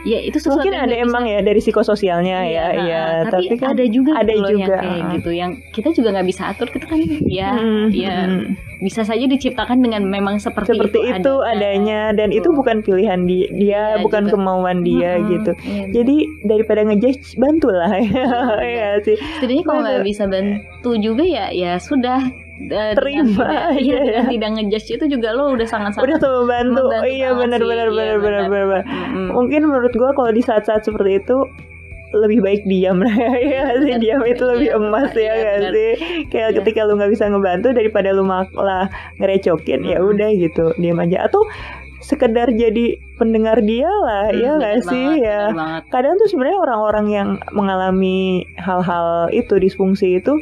ya 0.04 0.20
itu 0.20 0.38
sesuatu 0.38 0.60
mungkin 0.60 0.74
ada 0.76 0.90
bisa- 0.92 1.06
emang 1.06 1.24
ya 1.24 1.40
dari 1.40 1.60
psikososialnya 1.60 2.38
ya 2.42 2.66
Iya, 2.66 2.66
iya. 2.80 3.04
nah, 3.22 3.30
tapi, 3.30 3.46
tapi 3.46 3.56
kan 3.56 3.68
ada 3.72 3.86
juga 3.88 4.12
ada 4.16 4.28
gitu 4.28 4.42
loh 4.42 4.50
yang 4.52 4.60
juga, 4.66 4.76
kayak 4.80 5.04
gitu 5.14 5.30
yang 5.32 5.52
kita 5.70 5.90
juga 5.92 6.08
nggak 6.12 6.28
bisa 6.28 6.44
atur 6.48 6.68
kita 6.68 6.86
kan. 6.86 6.98
Ya 7.24 7.50
Mm, 7.54 7.86
ya 7.92 8.16
mm. 8.28 8.44
bisa 8.78 9.02
saja 9.02 9.24
diciptakan 9.24 9.80
dengan 9.80 10.02
memang 10.04 10.36
seperti, 10.38 10.74
seperti 10.74 11.00
itu, 11.08 11.34
adanya 11.44 12.10
dan 12.12 12.30
itu 12.30 12.44
Betul. 12.44 12.58
bukan 12.58 12.78
pilihan 12.82 13.20
di- 13.24 13.50
dia 13.52 13.96
Iya, 13.96 14.02
bukan 14.02 14.24
juga. 14.24 14.34
kemauan 14.34 14.78
dia 14.82 15.12
Mm-mm, 15.16 15.30
gitu. 15.32 15.52
Iya. 15.60 15.84
jadi 15.94 16.16
daripada 16.44 16.82
ngejudge 16.84 17.36
bantulah. 17.36 17.92
Ya 17.96 18.04
Iya, 18.62 18.66
ya 18.66 18.90
sih. 19.02 19.16
Setidaknya 19.18 19.64
kalau 19.64 19.82
nggak 19.82 20.04
bisa 20.04 20.24
bantu 20.26 20.92
juga 20.98 21.24
ya 21.24 21.50
ya 21.50 21.78
sudah 21.78 22.20
eh, 22.58 22.94
Terima 22.94 23.26
tidak, 23.26 23.76
iya, 23.78 24.00
ya. 24.00 24.04
dengan 24.06 24.26
tidak 24.30 24.50
ngejudge 24.56 24.88
itu 24.94 25.06
juga 25.12 25.30
lo 25.32 25.52
udah 25.52 25.68
sangat 25.68 25.92
sangat 25.94 26.08
udah 26.08 26.18
tuh 26.18 26.32
membantu. 26.42 26.82
membantu 26.84 27.04
oh 27.04 27.08
iya 27.08 27.30
banget 27.30 27.42
benar 27.42 27.62
benar 27.62 27.88
iya, 27.88 28.16
benar 28.16 28.44
benar. 28.48 28.66
benar. 28.68 28.84
mungkin 29.32 29.62
menurut 29.66 29.94
gua 29.94 30.12
kalau 30.12 30.32
di 30.32 30.40
saat-saat 30.40 30.82
seperti 30.82 31.20
itu 31.20 31.38
lebih 32.16 32.40
baik 32.40 32.64
diam. 32.64 33.02
Lah 33.04 33.12
ya 33.36 33.76
sih? 33.76 33.92
Diam 34.00 34.24
itu 34.24 34.40
lebih 34.40 34.72
Iya, 34.72 34.80
emas 34.80 35.12
ya 35.12 35.20
iya, 35.20 35.34
gak 35.36 35.58
sih? 35.70 35.92
Kayak 36.26 36.50
Iya. 36.50 36.58
ketika 36.64 36.80
lu 36.84 36.96
nggak 36.96 37.12
bisa 37.12 37.28
ngebantu 37.28 37.68
daripada 37.76 38.10
lu 38.10 38.24
malah 38.24 38.88
ngerecokin 39.20 39.84
ya 39.84 40.00
udah 40.00 40.30
gitu 40.32 40.72
diam 40.80 40.96
aja. 40.98 41.28
Atau 41.28 41.44
sekedar 42.00 42.48
jadi 42.50 42.96
pendengar 43.18 43.60
dia 43.60 43.90
lah 43.90 44.32
Hmm, 44.32 44.38
ya 44.38 44.52
nggak 44.56 44.78
sih? 44.86 45.08
banget, 45.12 45.26
ya. 45.26 45.42
banget. 45.52 45.84
kadang 45.90 46.14
tuh 46.16 46.28
sebenarnya 46.30 46.60
orang-orang 46.62 47.06
yang 47.10 47.30
mengalami 47.52 48.20
hal-hal 48.56 49.28
itu 49.34 49.58
disfungsi 49.58 50.22
itu 50.22 50.38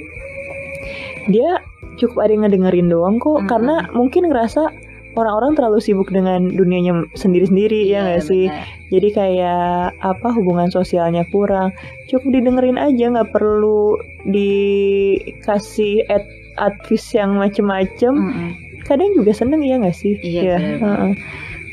dia 1.26 1.64
cukup 1.98 2.18
ada 2.24 2.32
yang 2.34 2.44
ngedengerin 2.46 2.88
doang 2.88 3.18
kok 3.18 3.44
Mm-mm. 3.44 3.50
karena 3.50 3.76
mungkin 3.92 4.30
ngerasa 4.30 4.70
orang-orang 5.14 5.54
terlalu 5.54 5.78
sibuk 5.78 6.10
dengan 6.10 6.50
dunianya 6.50 7.06
sendiri-sendiri 7.14 7.86
ya 7.86 7.90
Iya, 7.90 8.00
nggak 8.02 8.22
sih 8.26 8.46
jadi 8.90 9.10
kayak 9.14 9.68
apa 10.02 10.30
hubungan 10.34 10.74
sosialnya 10.74 11.22
kurang 11.30 11.70
cukup 12.10 12.34
didengerin 12.34 12.82
aja 12.82 13.14
nggak 13.14 13.30
perlu 13.30 13.94
dikasih 14.26 16.02
ad 16.10 16.26
advice 16.58 17.14
yang 17.14 17.38
macem-macem 17.38 18.14
Mm-mm. 18.14 18.50
kadang 18.86 19.10
juga 19.18 19.34
seneng 19.34 19.62
ya 19.62 19.82
nggak 19.82 19.94
sih 19.94 20.18
Iya, 20.22 20.42
Ya, 20.42 20.58
benar. 20.78 21.18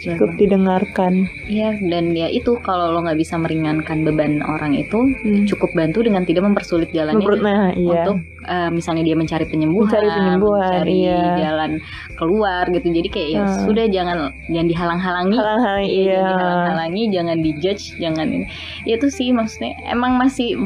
Benar 0.00 0.16
cukup 0.16 0.30
didengarkan 0.34 1.12
Iya 1.44 1.76
dan 1.82 2.10
ya 2.10 2.26
itu 2.26 2.56
kalau 2.58 2.88
lo 2.88 3.00
nggak 3.00 3.16
bisa 3.16 3.36
meringankan 3.36 4.00
beban 4.00 4.40
orang 4.40 4.72
itu 4.72 4.96
Hmm. 5.20 5.44
cukup 5.44 5.70
bantu 5.72 6.00
dengan 6.00 6.24
tidak 6.24 6.42
mempersulit 6.42 6.88
jalannya 6.88 7.20
Menurut- 7.20 7.42
nah 7.42 7.68
iya 7.70 8.02
untuk 8.02 8.16
eh, 8.40 8.70
misalnya 8.70 9.04
dia 9.04 9.12
mencari 9.12 9.44
penyembuhan, 9.44 9.84
Mencari 9.86 10.08
penyembuhan, 10.08 10.64
mencari 10.72 10.94
iya. 10.98 11.22
jalan 11.38 11.70
keluar 12.14 12.64
gitu. 12.66 12.88
Jadi 12.88 13.08
kayak 13.08 13.28
ya 13.30 13.42
Hmm. 13.42 13.58
sudah 13.62 13.84
jangan 13.86 14.18
jangan 14.46 14.66
dihalang-halangi. 14.66 15.36
halang-halang 15.36 15.82
Iya, 15.82 15.92
iya 15.92 16.12
jangan 16.16 16.30
dihalang-halangi, 16.32 17.02
jangan 17.12 17.36
dijudge, 17.38 17.84
jangan 17.96 18.26
ini. 18.26 18.46
Ya, 18.82 18.96
itu 18.96 19.08
sih 19.08 19.28
maksudnya 19.30 19.76
emang 19.84 20.16
masih 20.16 20.56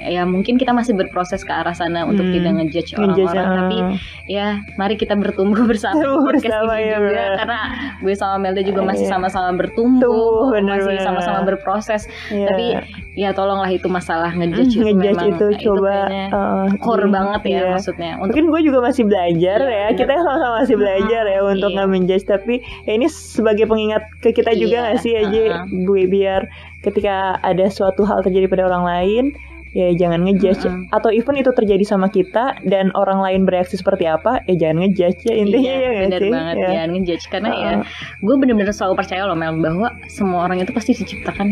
ya 0.00 0.24
mungkin 0.24 0.56
kita 0.56 0.72
masih 0.72 0.94
berproses 0.94 1.42
ke 1.42 1.52
arah 1.52 1.72
sana 1.72 2.02
untuk 2.02 2.24
Hmm. 2.24 2.32
tidak 2.32 2.52
ngejudge 2.56 2.90
orang-orang 2.94 3.52
tapi 3.58 3.76
ah. 3.78 3.90
ya 4.24 4.46
mari 4.74 4.94
kita 4.94 5.12
bertumbuh 5.12 5.66
bersama 5.70 6.00
podcast 6.22 6.48
bersama, 6.48 6.74
ini 6.76 6.86
ya, 6.86 6.96
juga 6.96 7.04
benar. 7.04 7.30
karena 7.36 7.60
gue 7.98 8.14
sama 8.14 8.36
Melda 8.38 8.62
juga 8.62 8.80
masih 8.84 9.04
Iya. 9.04 9.12
sama-sama 9.12 9.50
bertumbuh 9.54 10.00
Tumbuh, 10.00 10.48
benar, 10.54 10.78
masih 10.80 11.02
sama-sama 11.02 11.40
berproses 11.44 12.02
Iya. 12.30 12.46
tapi 12.46 12.66
ya 13.14 13.30
tolonglah 13.32 13.68
itu 13.68 13.84
masalah 13.86 14.30
ngejudge 14.30 14.72
itu 14.72 14.84
ngejudge 14.86 15.18
memang 15.18 15.28
itu 15.34 15.46
coba 15.66 15.94
kayaknya 16.06 16.26
uh, 16.30 16.66
core 16.78 17.04
di- 17.04 17.12
banget 17.12 17.40
ya 17.42 17.50
iya. 17.50 17.62
maksudnya 17.74 18.12
untuk 18.14 18.26
Mungkin 18.28 18.44
gue 18.48 18.60
juga 18.62 18.78
masih 18.80 19.02
belajar 19.02 19.58
Iya, 19.58 19.66
ya. 19.66 19.84
benar. 19.84 19.98
Kita 19.98 20.12
sama-sama 20.16 20.54
masih 20.62 20.76
belajar 20.78 21.22
ya 21.26 21.40
untuk 21.42 21.68
Iya. 21.68 21.74
nggak 21.74 21.88
menjudge. 21.90 22.24
Tapi 22.24 22.54
ya 22.84 22.92
ini 22.94 23.06
sebagai 23.08 23.64
pengingat 23.64 24.02
ke 24.20 24.30
kita 24.30 24.52
juga 24.54 24.76
Iya, 24.78 24.82
nggak 24.84 24.98
sih 25.00 25.12
aja 25.12 25.38
uh-uh. 25.58 25.64
gue 25.84 26.02
biar 26.06 26.42
ketika 26.78 27.16
ada 27.40 27.66
suatu 27.66 28.06
hal 28.06 28.22
terjadi 28.22 28.46
pada 28.46 28.64
orang 28.68 28.84
lain 28.86 29.24
ya 29.72 29.92
jangan 29.92 30.24
ngejudge 30.24 30.64
Uh-uh. 30.64 30.88
atau 30.90 31.10
even 31.10 31.36
itu 31.36 31.50
terjadi 31.50 31.84
sama 31.84 32.08
kita 32.08 32.56
dan 32.64 32.88
orang 32.92 33.20
lain 33.20 33.40
bereaksi 33.44 33.76
seperti 33.76 34.04
apa 34.04 34.40
ya 34.44 34.54
jangan 34.56 34.82
ngejudge 34.82 35.20
ya 35.22 35.34
intinya 35.34 35.68
Iya, 35.68 35.76
ya 35.78 35.90
bener 36.06 36.20
sih 36.20 36.30
banget 36.32 36.56
ya. 36.56 36.68
jangan 36.72 36.88
ngejudge 36.94 37.24
karena 37.28 37.48
ya 37.50 37.72
Uh-uh. 37.76 37.84
gue 38.20 38.34
bener-bener 38.36 38.72
selalu 38.72 38.94
percaya 38.96 39.22
loh 39.24 39.36
Mel 39.36 39.54
bahwa 39.58 39.88
semua 40.06 40.40
orang 40.44 40.58
itu 40.58 40.72
pasti 40.72 40.92
diciptakan 40.94 41.48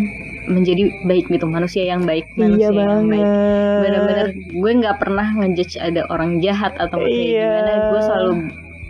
menjadi 0.46 0.82
baik 1.04 1.26
gitu 1.26 1.44
manusia 1.44 1.82
yang 1.82 2.02
baik 2.02 2.24
iya 2.32 2.40
manusia 2.40 2.70
yang 2.72 3.06
baik 3.06 3.24
banget 3.24 3.80
bener-bener 3.82 4.26
gue 4.48 4.70
nggak 4.78 4.96
pernah 4.96 5.26
ngejudge 5.36 5.76
ada 5.76 6.02
orang 6.08 6.38
jahat 6.38 6.72
atau 6.76 6.96
kayak 6.96 7.12
Iya. 7.12 7.42
gimana 7.42 7.72
gue 7.90 8.00
selalu 8.02 8.32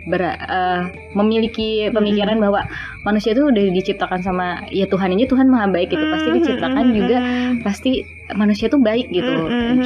ber, 0.07 0.23
eh, 0.23 0.81
memiliki 1.13 1.91
pemikiran 1.91 2.39
bahwa 2.39 2.63
manusia 3.03 3.35
itu 3.35 3.43
udah 3.43 3.63
diciptakan 3.75 4.23
sama 4.23 4.63
ya 4.71 4.87
Tuhan 4.87 5.13
aja 5.13 5.27
Tuhan 5.27 5.47
maha 5.51 5.67
baik 5.69 5.91
gitu. 5.91 6.05
Pasti 6.07 6.29
diciptakan 6.41 6.85
juga 6.95 7.17
pasti 7.61 7.91
manusia 8.33 8.71
tuh 8.71 8.79
baik 8.79 9.11
gitu. 9.11 9.33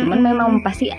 Cuman 0.01 0.19
memang 0.21 0.49
pasti 0.61 0.93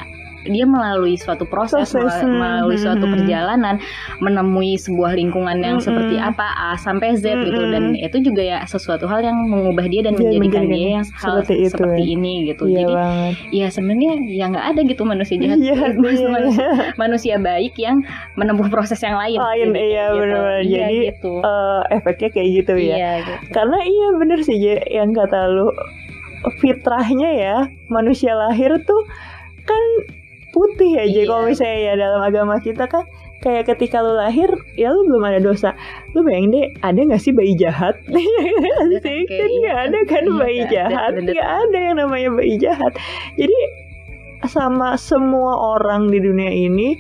dia 0.45 0.65
melalui 0.65 1.15
suatu 1.15 1.45
proses, 1.45 1.87
Proses, 1.89 2.23
mela- 2.23 2.59
melalui 2.59 2.75
suatu 2.75 3.03
mm-mm. 3.03 3.15
perjalanan 3.15 3.77
menemui 4.19 4.75
sebuah 4.75 5.15
lingkungan 5.15 5.59
yang 5.59 5.77
Mm-mm. 5.77 5.85
seperti 5.85 6.17
apa 6.17 6.47
A 6.51 6.75
sampai 6.75 7.15
Z 7.15 7.23
gitu 7.45 7.63
dan 7.69 7.95
itu 7.95 8.19
juga 8.21 8.43
ya 8.43 8.59
sesuatu 8.63 9.07
hal 9.07 9.23
yang 9.23 9.39
mengubah 9.45 9.87
dia 9.87 10.03
dan 10.03 10.15
Dia 10.15 10.27
menjadikan 10.35 10.65
dia 10.67 10.89
yang 10.99 11.07
hal 11.09 11.43
seperti 11.43 11.55
seperti, 11.67 11.95
itu, 11.95 12.03
ya. 12.03 12.13
ini 12.13 12.33
gitu 12.45 12.63
iya 12.65 12.77
jadi 12.77 12.93
banget 12.93 13.35
ya 13.51 13.67
sebenarnya 13.69 14.11
ya 14.27 14.45
nggak 14.49 14.67
ada 14.69 14.81
gitu 14.83 15.03
manusia 15.03 15.37
jahat 15.37 15.59
Iya, 15.59 15.75
Eh, 16.03 16.19
iya. 16.19 16.29
manusia, 16.29 16.69
manusia 16.97 17.35
baik 17.37 17.75
yang 17.77 18.03
menempuh 18.35 18.67
proses 18.67 18.99
yang 18.99 19.15
lain 19.15 19.39
Lain, 19.39 19.69
Jadi 19.69 19.81
iya, 19.85 20.05
gitu. 20.09 20.19
benar-benar. 20.19 20.61
Iya, 20.61 20.81
Jadi, 20.83 20.97
gitu. 21.09 21.33
Eh, 21.39 21.83
efeknya 21.93 22.29
kayak 22.31 22.49
gitu 22.53 22.73
ya 22.75 22.95
iya 22.95 23.11
gitu 23.21 23.33
Karena 23.51 23.79
iya 23.81 24.07
bener 24.17 24.39
sih 24.41 24.57
Je, 24.57 24.75
yang 24.89 25.11
kata 25.11 25.39
lu 25.49 25.69
fitrahnya 26.59 27.31
ya 27.31 27.57
manusia 27.89 28.35
lahir 28.35 28.75
tuh 28.83 29.03
kan 29.63 29.83
putih 30.53 30.91
ya 30.95 31.05
Je 31.07 31.21
Iya. 31.21 31.27
kalau 31.27 31.43
misalnya 31.49 31.79
ya 31.81 31.93
dalam 31.97 32.21
agama 32.21 32.55
kita 32.59 32.85
kan 32.85 33.05
kayak 33.41 33.67
ketika 33.67 33.99
lu 33.99 34.15
lahir 34.15 34.47
ya 34.77 34.89
lu 34.89 35.03
belum 35.05 35.25
ada 35.25 35.41
dosa. 35.41 35.75
Lu 36.13 36.23
bayangin 36.23 36.53
deh 36.53 36.67
ada 36.81 37.01
nggak 37.01 37.19
sih 37.19 37.33
bayi 37.33 37.57
jahat? 37.57 37.99
Ada 38.79 38.97
kan, 38.99 39.03
sih? 39.03 39.21
Kayak 39.25 39.41
kan 39.41 39.49
iya. 39.49 39.59
nggak 39.59 39.75
kan. 39.75 39.83
ada 39.83 39.99
kan 40.05 40.23
Iya, 40.23 40.33
bayi 40.37 40.59
nggak 40.61 40.71
ada, 40.71 40.77
jahat? 40.77 41.13
nggak 41.27 41.49
ada 41.51 41.79
yang 41.81 41.97
namanya 41.99 42.29
bayi 42.33 42.55
jahat. 42.57 42.93
Jadi 43.35 43.57
sama 44.43 44.95
semua 44.97 45.53
orang 45.75 46.07
di 46.07 46.19
dunia 46.19 46.51
ini 46.51 46.99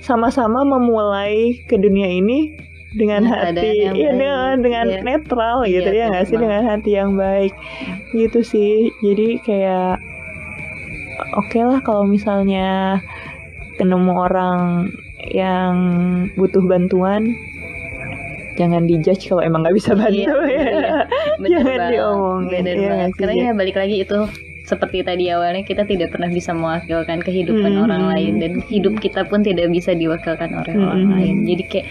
sama-sama 0.00 0.60
memulai 0.62 1.56
ke 1.64 1.76
dunia 1.76 2.04
ini 2.06 2.52
dengan 2.92 3.24
Dengan 3.24 3.56
hati 3.56 3.68
iya 3.72 3.90
baik. 3.92 4.12
dengan 4.12 4.54
dengan 4.60 4.86
Iya. 4.88 5.00
netral 5.00 5.58
Iya, 5.64 5.72
gitu 5.74 5.90
ya 5.90 6.04
nggak 6.08 6.26
sih? 6.28 6.36
dengan 6.36 6.62
hati 6.62 6.90
yang 6.92 7.10
baik. 7.16 7.52
Gitu 8.12 8.40
sih. 8.42 8.72
Jadi 9.00 9.40
kayak 9.40 9.96
oke 11.34 11.58
lah 11.58 11.78
kalau 11.80 12.04
misalnya 12.04 13.00
ketemu 13.74 14.12
orang 14.12 14.90
yang 15.28 15.74
butuh 16.34 16.62
bantuan 16.62 17.36
jangan 18.52 18.84
dijudge 18.84 19.26
kalau 19.26 19.40
emang 19.40 19.64
nggak 19.64 19.76
bisa 19.76 19.96
bantu 19.96 20.12
Iya, 20.12 20.28
ya 20.28 20.36
bener 20.36 20.84
ya. 20.84 21.00
Bener 21.40 21.50
Jangan 21.56 21.72
banget, 21.72 21.90
diomongin, 21.90 22.60
bener 22.60 22.74
iya 22.76 22.82
banget. 22.84 22.92
nggak 22.92 23.08
sih, 23.08 23.18
Karena 23.18 23.34
ya 23.34 23.50
balik 23.56 23.76
lagi 23.76 23.96
itu 23.98 24.18
seperti 24.62 24.98
tadi 25.02 25.24
awalnya 25.26 25.62
kita 25.64 25.82
tidak 25.82 26.08
pernah 26.12 26.30
bisa 26.30 26.52
mewakilkan 26.52 27.18
kehidupan 27.18 27.72
Hmm. 27.72 27.84
orang 27.84 28.02
lain 28.14 28.32
dan 28.38 28.52
hidup 28.68 28.94
kita 29.00 29.24
pun 29.24 29.42
tidak 29.42 29.66
bisa 29.68 29.90
diwakilkan 29.92 30.52
oleh 30.52 30.74
orang 30.76 31.02
Hmm. 31.02 31.12
lain. 31.16 31.36
Jadi 31.44 31.62
kayak 31.66 31.86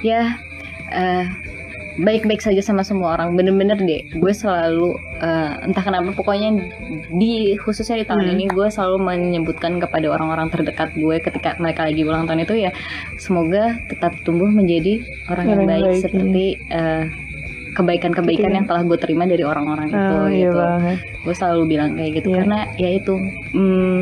ya 0.00 0.20
eh, 0.88 1.26
baik-baik 1.96 2.38
saja 2.38 2.60
sama 2.60 2.80
semua 2.80 3.14
orang. 3.14 3.32
Bener-bener 3.32 3.76
deh, 3.78 4.02
gue 4.10 4.32
selalu 4.32 4.94
eh, 5.16 5.52
entah 5.62 5.80
kenapa 5.80 6.12
pokoknya 6.12 6.50
di 7.10 7.32
khususnya 7.56 7.96
di 7.96 8.06
tahun 8.06 8.22
Hmm. 8.22 8.32
ini 8.32 8.44
gue 8.46 8.66
selalu 8.66 8.96
menyebutkan 8.98 9.76
kepada 9.76 10.06
orang-orang 10.06 10.48
terdekat 10.48 10.92
gue 10.92 11.16
ketika 11.18 11.56
mereka 11.56 11.84
lagi 11.84 12.02
ulang 12.02 12.24
tahun 12.24 12.42
itu 12.42 12.54
ya 12.58 12.70
semoga 13.16 13.80
tetap 13.86 14.12
tumbuh 14.22 14.46
menjadi 14.46 15.00
orang 15.26 15.46
yang 15.46 15.62
baik, 15.64 15.84
baik, 15.86 16.00
seperti 16.00 16.44
eh, 16.68 17.04
kebaikan-kebaikan 17.72 18.40
Ketika- 18.42 18.56
yang 18.56 18.66
telah 18.66 18.82
gue 18.82 18.96
terima 18.96 19.24
dari 19.24 19.44
orang-orang 19.44 19.88
itu 19.88 20.00
Oh, 20.14 20.28
iya 20.28 20.48
gitu 20.48 20.60
gue 21.22 21.34
selalu 21.34 21.62
bilang 21.66 21.90
kayak 21.92 22.12
gitu 22.14 22.28
Iya. 22.30 22.36
karena 22.40 22.58
ya 22.76 22.90
itu 22.90 23.14
hmm, 23.52 24.00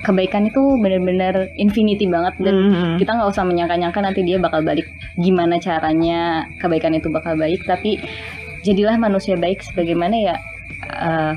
kebaikan 0.00 0.48
itu 0.48 0.60
benar-benar 0.76 1.52
infinity 1.54 2.08
banget 2.08 2.34
dan 2.40 2.56
Mhm. 2.56 2.92
kita 2.96 3.12
nggak 3.12 3.30
usah 3.30 3.44
menyangka-nyangka 3.44 4.00
nanti 4.00 4.24
dia 4.24 4.40
bakal 4.40 4.64
balik 4.64 4.88
gimana 5.16 5.60
caranya 5.60 6.44
kebaikan 6.56 6.96
itu 6.96 7.08
bakal 7.08 7.36
baik 7.36 7.60
tapi 7.64 8.00
jadilah 8.60 8.96
manusia 8.96 9.36
baik 9.36 9.60
sebagaimana 9.60 10.16
ya 10.16 10.34
eh, 10.80 11.32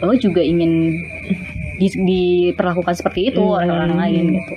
lo 0.00 0.12
juga 0.14 0.44
ingin 0.44 1.00
di- 1.78 2.00
diperlakukan 2.04 2.92
seperti 2.92 3.32
itu 3.32 3.40
Hmm. 3.40 3.56
oleh 3.56 3.68
orang 3.70 3.94
lain 3.96 4.24
gitu 4.36 4.54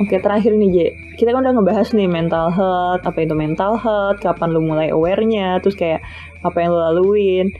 Oke 0.00 0.16
terakhir 0.16 0.56
nih 0.56 0.70
Je, 0.72 0.86
kita 1.20 1.28
kan 1.28 1.44
udah 1.44 1.52
ngebahas 1.52 1.92
nih 1.92 2.08
mental 2.08 2.48
health, 2.48 3.04
apa 3.04 3.20
itu 3.20 3.36
mental 3.36 3.76
health, 3.76 4.16
kapan 4.18 4.48
lu 4.48 4.64
mulai 4.64 4.88
awarenya, 4.88 5.60
terus 5.60 5.76
kayak 5.76 6.00
apa 6.40 6.56
yang 6.56 6.72
lu 6.72 6.80
laluin. 6.80 7.52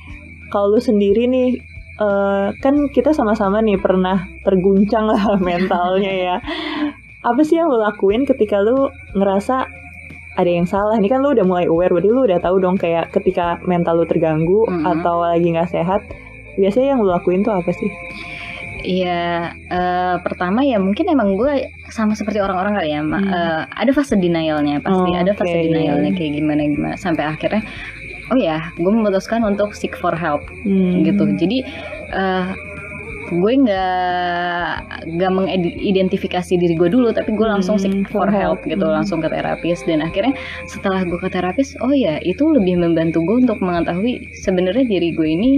Kalau 0.48 0.72
lu 0.72 0.80
sendiri 0.80 1.28
nih, 1.28 1.60
eh, 2.00 2.46
kan 2.56 2.74
kita 2.88 3.12
sama-sama 3.12 3.60
nih 3.60 3.76
pernah 3.76 4.16
terguncang 4.40 5.04
lah 5.04 5.20
mentalnya 5.40 6.12
ya. 6.12 6.36
Apa 7.20 7.44
sih 7.44 7.54
yang 7.54 7.68
lu 7.68 7.76
lakuin 7.78 8.24
ketika 8.24 8.58
lu 8.58 8.88
ngerasa 9.12 9.68
ada 10.32 10.48
yang 10.48 10.64
salah 10.64 10.96
nih 10.96 11.10
kan 11.10 11.20
lu 11.20 11.30
udah 11.30 11.44
mulai 11.44 11.66
aware 11.66 11.90
berarti 11.90 12.08
lu 12.08 12.24
udah 12.24 12.38
tahu 12.38 12.56
dong 12.58 12.74
kayak 12.74 13.10
ketika 13.10 13.60
mental 13.62 13.94
lu 13.94 14.06
terganggu 14.06 14.64
Mhm. 14.64 14.86
atau 14.88 15.20
lagi 15.20 15.52
nggak 15.52 15.68
sehat 15.68 16.00
biasanya 16.56 16.94
yang 16.94 17.00
lu 17.00 17.10
lakuin 17.10 17.42
tuh 17.42 17.52
apa 17.52 17.68
sih 17.70 17.90
Iya, 18.80 19.20
eh, 19.68 20.16
pertama 20.24 20.64
ya 20.64 20.80
mungkin 20.80 21.04
emang 21.04 21.36
gue 21.36 21.68
sama 21.92 22.16
seperti 22.16 22.40
orang-orang 22.40 22.72
kali 22.72 22.88
ya. 22.90 23.04
Hmm. 23.04 23.12
Eh, 23.12 23.62
ada 23.68 23.92
fase 23.92 24.16
denialnya 24.16 24.80
pasti, 24.80 25.04
Oh, 25.04 25.20
ada 25.20 25.36
fase 25.36 25.52
oke. 25.52 25.64
denialnya 25.68 26.10
kayak 26.16 26.32
gimana 26.32 26.60
gimana 26.64 26.96
sampai 26.96 27.28
akhirnya, 27.28 27.60
oh 28.30 28.38
ya, 28.38 28.70
gue 28.74 28.90
memutuskan 28.90 29.42
untuk 29.42 29.74
seek 29.74 29.94
for 29.94 30.14
help 30.14 30.46
Hmm. 30.62 31.02
gitu. 31.02 31.26
Jadi 31.34 31.62
eh, 32.10 32.46
gue 33.30 33.52
nggak 33.62 34.74
nggak 35.06 35.32
mengidentifikasi 35.32 36.52
diri 36.52 36.74
gue 36.74 36.90
dulu, 36.90 37.14
tapi 37.14 37.30
gue 37.30 37.46
langsung 37.46 37.78
Hmm, 37.78 37.84
seek 37.84 37.94
for 38.10 38.26
for 38.26 38.28
help 38.28 38.58
help. 38.58 38.66
gitu, 38.66 38.82
Hmm. 38.82 38.96
langsung 38.98 39.18
ke 39.18 39.30
terapis 39.30 39.86
dan 39.86 40.02
akhirnya 40.02 40.34
setelah 40.66 41.06
gue 41.06 41.14
ke 41.16 41.30
terapis, 41.30 41.78
oh 41.78 41.94
ya 41.94 42.18
itu 42.22 42.42
lebih 42.42 42.78
membantu 42.78 43.22
gue 43.22 43.46
untuk 43.46 43.62
mengetahui 43.62 44.26
sebenarnya 44.34 44.82
diri 44.82 45.14
gue 45.14 45.28
ini 45.30 45.52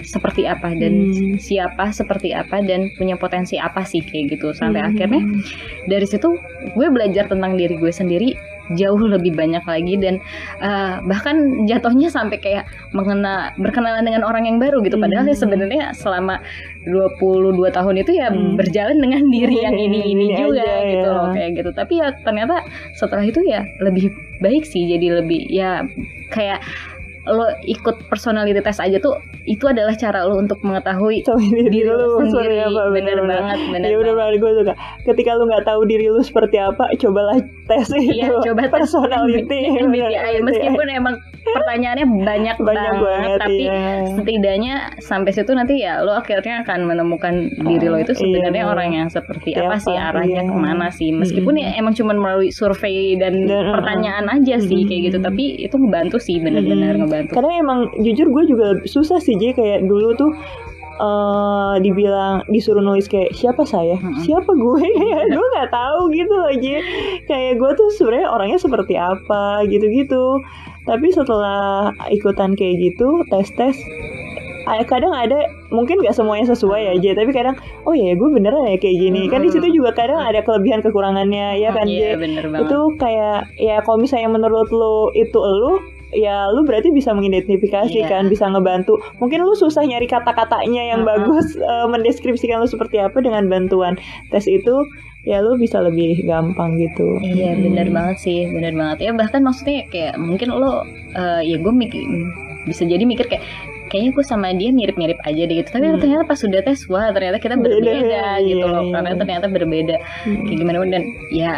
seperti 0.00 0.46
apa 0.46 0.70
dan 0.72 1.10
Hmm. 1.10 1.34
siapa 1.36 1.90
seperti 1.90 2.30
apa 2.30 2.62
dan 2.62 2.94
punya 2.94 3.18
potensi 3.18 3.58
apa 3.58 3.82
sih 3.82 3.98
kayak 4.00 4.38
gitu 4.38 4.54
sampai 4.54 4.86
Hmm. 4.86 4.90
akhirnya 4.94 5.22
dari 5.84 6.06
situ 6.06 6.38
gue 6.72 6.86
belajar 6.88 7.26
tentang 7.26 7.58
diri 7.58 7.74
gue 7.74 7.90
sendiri 7.90 8.38
jauh 8.72 9.00
lebih 9.00 9.32
banyak 9.32 9.62
lagi 9.62 9.94
dan 9.96 10.14
eh, 10.60 10.94
bahkan 11.04 11.36
jatuhnya 11.64 12.08
sampai 12.08 12.36
kayak 12.36 12.64
mengena 12.90 13.50
berkenalan 13.56 14.02
dengan 14.02 14.22
orang 14.22 14.46
yang 14.46 14.58
baru 14.58 14.82
gitu 14.82 14.96
padahal 14.96 15.24
ya 15.24 15.32
Hmm. 15.32 15.42
sebenarnya 15.42 15.84
selama 15.92 16.38
22 16.84 17.52
tahun 17.70 17.94
itu 17.98 18.12
ya 18.12 18.28
Hmm. 18.30 18.54
berjalan 18.54 18.96
dengan 18.96 19.22
diri 19.28 19.56
yang 19.60 19.74
ini 19.74 20.00
ini 20.06 20.26
Ini 20.30 20.36
juga 20.38 20.62
aja, 20.62 20.86
gitu 20.86 21.08
ya. 21.08 21.16
loh 21.16 21.28
kayak 21.30 21.50
gitu 21.56 21.70
tapi 21.72 21.92
ya 21.98 22.08
ternyata 22.20 22.54
setelah 22.92 23.24
itu 23.24 23.40
ya 23.42 23.60
lebih 23.78 24.10
baik 24.38 24.64
sih 24.64 24.86
jadi 24.86 25.20
lebih 25.20 25.46
ya 25.48 25.84
kayak 26.28 26.60
lo 27.28 27.46
ikut 27.68 28.08
personality 28.08 28.56
test 28.64 28.80
aja 28.80 28.96
tuh 28.96 29.20
itu 29.44 29.64
adalah 29.68 29.92
cara 29.92 30.24
lo 30.24 30.40
untuk 30.40 30.56
mengetahui 30.64 31.20
Sama 31.20 31.40
diri, 31.42 31.84
seperti 31.84 32.28
sendiri 32.32 32.56
apa 32.64 32.82
bener 32.92 33.18
banget 33.24 33.58
bener 33.72 33.88
Iya 33.88 33.96
bener 34.00 34.14
banget 34.16 34.34
gue 34.40 34.52
suka 34.62 34.74
Ketika 35.04 35.30
lu 35.36 35.44
nggak 35.48 35.64
tahu 35.68 35.80
diri 35.84 36.06
lu 36.08 36.20
seperti 36.20 36.56
apa 36.56 36.84
Cobalah 36.96 37.36
tes 37.68 37.88
itu 37.92 38.20
Iya, 38.20 38.28
coba 38.40 38.62
tes 38.68 38.72
Personality 38.88 39.58
MBTI 39.84 40.40
meskipun 40.44 40.86
emang 40.88 41.14
pertanyaannya 41.40 42.06
banyak, 42.24 42.56
Banyak 42.60 42.60
banget, 42.60 43.00
banget 43.00 43.30
tapi 43.40 43.64
iya. 43.64 44.04
setidaknya 44.12 44.74
sampai 45.00 45.30
situ 45.32 45.50
nanti 45.56 45.80
ya 45.80 46.04
lo 46.04 46.12
akhirnya 46.14 46.62
akan 46.62 46.84
menemukan 46.84 47.34
diri 47.64 47.86
lo 47.88 47.96
itu 47.96 48.12
Iya, 48.12 48.20
sebenarnya 48.20 48.64
bener. 48.68 48.74
orang 48.76 48.90
yang 48.92 49.08
seperti 49.08 49.56
Siapa, 49.56 49.72
apa 49.72 49.76
sih 49.80 49.96
arahnya 49.96 50.42
iya. 50.44 50.50
ke 50.52 50.56
mana 50.56 50.86
sih 50.92 51.10
meskipun 51.10 51.54
Mm-mm. 51.56 51.64
ya 51.64 51.80
emang 51.80 51.94
cuma 51.96 52.12
melalui 52.12 52.52
survei 52.52 53.16
dan, 53.16 53.34
Dan, 53.48 53.56
uh-uh. 53.66 53.72
pertanyaan 53.72 54.26
aja 54.28 54.56
sih 54.60 54.84
kayak 54.84 55.10
gitu 55.10 55.18
tapi 55.18 55.64
itu 55.64 55.74
ngebantu 55.74 56.16
sih 56.20 56.36
benar-benar 56.38 56.94
Mm-mm. 56.96 57.08
Ngebantu. 57.10 57.32
Karena 57.34 57.52
emang 57.58 57.78
jujur 57.98 58.26
gue 58.30 58.44
juga 58.46 58.66
susah 58.86 59.18
sih 59.18 59.34
Jadi 59.34 59.58
kayak 59.58 59.90
dulu 59.90 60.14
tuh 60.14 60.30
eh 61.00 61.74
dibilang 61.80 62.44
disuruh 62.52 62.84
nulis 62.84 63.08
kayak 63.08 63.32
siapa 63.32 63.64
saya? 63.64 63.96
Mm-mm. 63.96 64.20
siapa 64.20 64.52
gue? 64.52 64.84
Gue 65.34 65.46
nggak 65.56 65.72
tahu 65.72 66.12
gitu 66.12 66.28
loh 66.28 66.52
kayak 67.24 67.56
gue 67.56 67.70
tuh 67.72 67.88
sebenarnya 67.96 68.28
orangnya 68.28 68.60
seperti 68.60 69.00
apa 69.00 69.64
gitu-gitu. 69.64 70.44
Tapi 70.84 71.08
setelah 71.08 71.96
ikutan 72.12 72.52
kayak 72.52 72.76
gitu 72.84 73.24
tes 73.32 73.48
tes 73.56 73.80
kadang 74.86 75.10
ada 75.10 75.50
mungkin 75.74 75.98
nggak 75.98 76.14
semuanya 76.14 76.46
sesuai 76.52 76.94
aja 76.94 77.10
tapi 77.18 77.34
kadang 77.34 77.58
oh 77.88 77.94
ya 77.96 78.14
gue 78.14 78.28
beneran 78.28 78.68
ya 78.68 78.76
kayak 78.76 78.96
gini. 79.00 79.26
Kan 79.32 79.42
di 79.42 79.50
situ 79.50 79.66
juga 79.72 79.96
kadang 79.96 80.20
ada 80.20 80.44
kelebihan 80.44 80.84
kekurangannya 80.84 81.58
ya 81.58 81.72
kan 81.72 81.88
iya 81.88 82.14
bener 82.20 82.44
banget. 82.46 82.68
Itu 82.68 82.78
kayak 83.00 83.50
ya 83.56 83.80
kalau 83.82 83.98
misalnya 84.04 84.30
menurut 84.30 84.68
lu 84.68 85.10
itu 85.16 85.40
lu 85.40 85.80
ya 86.12 86.46
lu 86.48 86.62
berarti 86.62 86.90
bisa 86.90 87.10
mengidentifikasi 87.10 87.94
Iya. 87.96 88.08
kan 88.08 88.26
bisa 88.26 88.46
ngebantu 88.46 88.94
mungkin 89.16 89.40
lu 89.40 89.54
susah 89.54 89.82
nyari 89.82 90.04
kata-katanya 90.04 90.82
yang 90.86 91.00
Mm-mm. 91.00 91.10
bagus 91.22 91.54
eh, 91.54 91.86
mendeskripsikan 91.86 92.58
lu 92.58 92.66
seperti 92.66 92.98
apa 92.98 93.18
dengan 93.18 93.46
bantuan 93.46 93.94
tes 94.28 94.44
itu 94.44 94.74
ya 95.22 95.38
lu 95.38 95.54
bisa 95.54 95.78
lebih 95.78 96.24
gampang 96.24 96.74
gitu 96.76 97.20
Iya 97.20 97.52
Hmm. 97.52 97.62
bener 97.62 97.86
banget 97.88 98.16
sih, 98.18 98.46
bener 98.46 98.72
banget 98.72 98.98
ya 99.00 99.10
bahkan 99.12 99.40
maksudnya 99.40 99.84
kayak 99.86 100.16
mungkin 100.16 100.50
lo 100.50 100.82
eh, 101.12 101.40
ya 101.44 101.56
gue 101.56 101.72
mikir 101.72 102.02
bisa 102.62 102.82
jadi 102.82 103.04
mikir 103.04 103.26
kayak 103.26 103.44
kayaknya 103.86 104.10
gue 104.12 104.22
sama 104.22 104.50
dia 104.50 104.70
mirip-mirip 104.70 105.18
aja 105.20 105.42
deh 105.42 105.56
gitu 105.56 105.68
tapi 105.68 105.86
Hmm. 105.86 105.98
ternyata 105.98 106.24
pas 106.24 106.38
sudah 106.38 106.60
tes 106.60 106.86
wah 106.86 107.10
ternyata 107.10 107.38
kita 107.38 107.54
Beda, 107.54 107.68
berbeda 107.70 108.22
gitu 108.40 108.58
iya, 108.58 108.66
loh 108.66 108.82
iya. 108.82 108.92
karena 108.94 109.10
ternyata 109.16 109.46
berbeda 109.46 109.96
Hmm. 110.24 110.42
kayak 110.44 110.58
gimana 110.58 110.76
dan 110.86 111.02
ya 111.28 111.52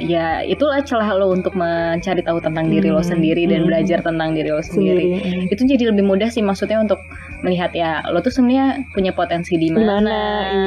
ya 0.00 0.40
itulah 0.40 0.78
celah 0.80 1.10
lo 1.12 1.28
untuk 1.28 1.52
mencari 1.52 2.20
tahu 2.20 2.38
tentang 2.38 2.66
diri 2.66 2.88
lo 2.88 2.98
Hmm. 2.98 3.10
sendiri 3.10 3.44
dan 3.44 3.60
Hmm. 3.60 3.68
belajar 3.68 3.98
tentang 4.00 4.32
diri 4.32 4.48
lo 4.48 4.58
sendiri. 4.60 5.18
sendiri 5.18 5.50
itu 5.50 5.62
jadi 5.66 5.84
lebih 5.90 6.04
mudah 6.04 6.26
sih 6.26 6.40
maksudnya 6.40 6.78
untuk 6.78 7.02
melihat 7.38 7.70
ya 7.72 7.90
lo 8.06 8.18
tuh 8.18 8.30
sebenarnya 8.30 8.66
punya 8.88 9.10
potensi 9.10 9.54
di 9.54 9.68
mana 9.68 9.82
gimana 9.98 10.16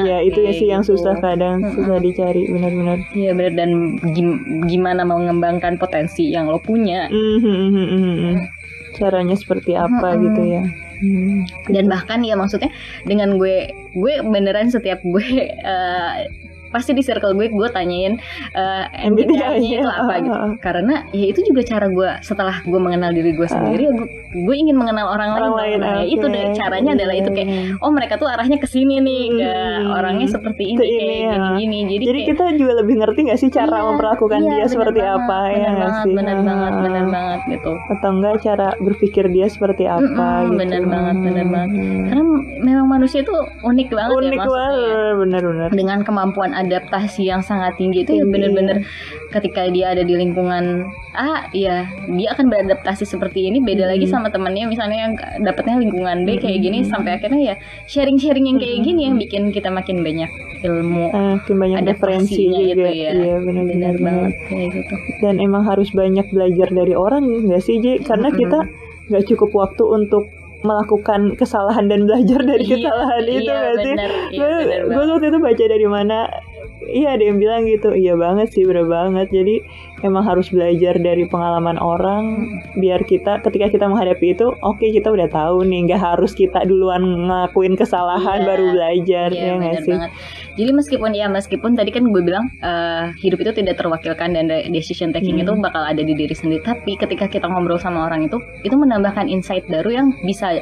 iya 0.03 0.17
itu 0.21 0.39
ya 0.39 0.51
sih 0.53 0.67
yang 0.67 0.81
gitu. 0.81 0.95
susah 0.95 1.15
kadang 1.17 1.59
Mm-mm. 1.59 1.75
susah 1.77 1.97
dicari 1.97 2.43
benar-benar 2.45 2.97
Iya 3.11 3.31
benar 3.31 3.53
dan 3.53 3.69
gim- 4.09 4.39
gimana 4.65 5.01
mengembangkan 5.01 5.75
potensi 5.75 6.27
yang 6.27 6.45
lo 6.45 6.57
punya 6.57 7.07
Hmm, 7.07 7.37
hmm, 7.37 7.55
hmm, 7.67 7.87
hmm, 7.87 8.15
hmm. 8.17 8.35
caranya 8.93 9.33
seperti 9.33 9.73
apa 9.73 9.89
Mm-mm. 10.11 10.23
gitu 10.25 10.41
ya 10.45 10.63
Hmm. 10.97 11.49
dan 11.65 11.85
bahkan 11.87 12.21
ya 12.21 12.35
maksudnya 12.35 12.69
dengan 13.03 13.35
gue 13.35 13.67
gue 13.91 14.13
beneran 14.21 14.69
setiap 14.69 15.01
gue 15.01 15.25
eh, 15.65 16.13
pasti 16.71 16.91
di 16.91 17.01
circle 17.01 17.31
gue 17.31 17.47
gue 17.47 17.69
tanyain 17.69 18.15
eh, 18.51 18.83
MBTI-nya 19.05 19.77
itu 19.77 19.89
apa 19.89 20.13
gitu 20.19 20.31
ah, 20.31 20.45
ah. 20.45 20.53
karena 20.57 20.95
ya 21.09 21.25
itu 21.27 21.43
juga 21.43 21.61
cara 21.63 21.87
gue 21.87 22.09
setelah 22.21 22.59
gue 22.61 22.79
mengenal 22.79 23.11
diri 23.11 23.31
gue 23.31 23.45
sendiri 23.45 23.81
ya 23.83 23.93
gue, 23.93 24.07
gue 24.33 24.55
ingin 24.55 24.73
mengenal 24.73 25.07
orang, 25.09 25.29
orang 25.33 25.51
lain, 25.53 25.59
lain 25.59 25.79
Nah, 25.81 25.93
ya 25.93 26.03
oke. 26.03 26.13
itu 26.13 26.25
deh 26.27 26.45
caranya 26.53 26.91
adalah 26.93 27.15
itu 27.15 27.29
kayak 27.29 27.39
Iya. 27.43 27.75
oh 27.77 27.91
mereka 27.91 28.15
tuh 28.15 28.27
arahnya 28.27 28.55
ke 28.55 28.65
sini 28.65 28.97
nih 28.97 29.23
ke 29.33 29.49
Hmm. 29.51 29.91
orangnya 29.91 30.27
seperti 30.27 30.63
ini 30.67 30.77
Ke 30.77 30.83
kayak 30.83 30.95
ini, 30.95 31.17
ya. 31.17 31.31
gini-gini 31.51 31.79
jadi, 31.89 32.05
Jadi 32.05 32.15
kayak, 32.17 32.29
kita 32.31 32.55
juga 32.55 32.73
lebih 32.77 32.95
ngerti 32.97 33.19
gak 33.25 33.37
sih 33.37 33.49
cara 33.49 33.67
Iya, 33.73 33.85
memperlakukan 33.85 34.37
iya, 34.37 34.47
dia 34.47 34.55
bener 34.57 34.69
seperti 34.69 34.99
banget, 35.01 35.17
apa 35.19 35.37
ya 35.43 35.51
bener 35.51 35.75
banget 35.75 36.01
sih? 36.01 36.13
bener 36.13 36.37
banget 36.41 36.71
Ah. 36.71 36.81
bener 36.81 37.05
banget 37.07 37.39
gitu 37.49 37.71
Atau 37.89 38.09
enggak 38.13 38.35
cara 38.41 38.67
berpikir 38.77 39.25
dia 39.27 39.47
seperti 39.47 39.83
apa 39.85 39.99
Mm-mm, 39.99 40.47
gitu. 40.47 40.57
bener 40.57 40.83
banget, 40.85 41.15
bener 41.19 41.45
banget. 41.47 41.69
Hmm. 41.73 42.03
karena 42.05 42.23
memang 42.61 42.87
manusia 42.89 43.19
itu 43.19 43.33
unik 43.61 43.87
banget 43.89 44.09
ya 44.11 44.17
Unik 44.21 44.37
maksudnya 44.37 44.69
banget, 44.69 45.13
bener-bener. 45.17 45.69
dengan 45.71 45.99
kemampuan 46.01 46.51
adaptasi 46.61 47.21
yang 47.23 47.41
sangat 47.41 47.73
tinggi 47.75 48.01
itu 48.01 48.13
ya 48.13 48.23
bener-bener 48.23 48.85
ketika 49.29 49.65
dia 49.67 49.91
ada 49.91 50.01
di 50.01 50.13
lingkungan 50.13 50.85
A 51.11 51.45
ya 51.49 51.83
dia 52.07 52.29
akan 52.31 52.47
beradaptasi 52.47 53.03
seperti 53.03 53.45
ini 53.45 53.59
beda 53.59 53.85
lagi 53.85 54.03
Hmm. 54.03 54.13
sama 54.13 54.27
temennya 54.27 54.65
misalnya 54.65 54.97
yang 55.01 55.13
dapatnya 55.41 55.75
lingkungan 55.77 56.23
B 56.23 56.37
kayak 56.37 56.59
gini 56.59 56.81
Hmm. 56.81 56.89
sampai 56.89 57.11
akhirnya 57.13 57.41
ya 57.43 57.55
sharing-sharing 57.85 58.45
yang 58.45 58.57
kayak 58.57 58.77
Hmm. 58.77 58.85
gini 58.85 58.99
yang 59.03 59.15
bikin 59.17 59.43
kita 59.49 59.67
makin 59.67 59.99
banyak 59.99 60.29
ilmu 60.61 61.05
Ah, 61.09 61.35
makin 61.37 61.55
banyak 61.57 61.77
referensi 61.83 62.45
adaptasinya 62.45 62.59
juga. 62.61 62.71
itu 62.71 62.99
ya 62.99 63.11
Iya, 63.11 63.35
benar-benar 63.39 63.93
banget 63.97 64.33
kayak 64.45 64.67
gitu 64.73 64.93
Dan 65.19 65.35
emang 65.37 65.63
harus 65.63 65.89
banyak 65.91 66.25
belajar 66.27 66.67
dari 66.69 66.93
orang 66.93 67.23
nggak 67.43 67.61
sih, 67.61 67.77
Ji? 67.77 67.99
Karena 67.99 68.27
Mm-mm. 68.27 68.39
kita 68.39 68.59
nggak 69.09 69.25
cukup 69.27 69.49
waktu 69.51 69.83
untuk 69.83 70.23
melakukan 70.61 71.33
kesalahan 71.33 71.89
dan 71.89 72.05
belajar 72.05 72.37
dari 72.39 72.61
Iya, 72.63 72.77
kesalahan 72.79 73.23
itu 73.23 73.41
iya, 73.41 73.55
nggak 73.57 73.75
sih? 73.79 73.95
iya, 74.31 74.49
gue 74.83 75.03
waktu 75.03 75.25
itu 75.27 75.39
baca 75.39 75.63
dari 75.65 75.87
mana 75.87 76.17
iya 76.87 77.13
ada 77.13 77.23
yang 77.23 77.37
bilang 77.37 77.65
gitu 77.65 77.93
iya 77.93 78.17
banget 78.17 78.49
sih 78.51 78.65
bener 78.65 78.85
banget 78.85 79.29
jadi 79.29 79.61
emang 80.01 80.25
harus 80.25 80.49
belajar 80.49 80.97
dari 80.97 81.29
pengalaman 81.29 81.77
orang 81.77 82.23
biar 82.73 83.05
kita 83.05 83.37
ketika 83.41 83.69
kita 83.69 83.85
menghadapi 83.85 84.33
itu 84.33 84.49
oke 84.61 84.81
kita 84.81 85.13
udah 85.13 85.29
tahu 85.29 85.61
nih 85.61 85.85
nggak 85.85 86.01
harus 86.01 86.33
kita 86.33 86.65
duluan 86.65 87.05
ngakuin 87.29 87.77
kesalahan 87.77 88.41
Iya, 88.41 88.47
baru 88.49 88.65
belajar 88.71 89.29
Iya 89.29 89.43
ya 89.45 89.53
nggak 89.57 89.75
sih 89.83 89.93
banget. 89.93 90.11
Jadi 90.51 90.71
meskipun 90.75 91.11
ya 91.15 91.27
meskipun 91.27 91.71
tadi 91.79 91.95
kan 91.95 92.03
gue 92.03 92.21
bilang 92.21 92.51
eh, 92.59 93.15
hidup 93.23 93.39
itu 93.39 93.51
tidak 93.55 93.79
terwakilkan 93.79 94.35
dan 94.35 94.51
de- 94.51 94.67
decision 94.67 95.15
taking 95.15 95.39
Hmm. 95.39 95.47
itu 95.47 95.51
bakal 95.57 95.79
ada 95.79 96.03
di 96.03 96.11
diri 96.11 96.35
sendiri. 96.35 96.59
Tapi 96.59 96.99
ketika 96.99 97.31
kita 97.31 97.47
ngobrol 97.47 97.79
sama 97.79 98.03
orang 98.03 98.27
itu, 98.27 98.35
itu 98.59 98.75
menambahkan 98.75 99.31
insight 99.31 99.63
baru 99.67 99.89
yang 99.93 100.07
bisa 100.21 100.59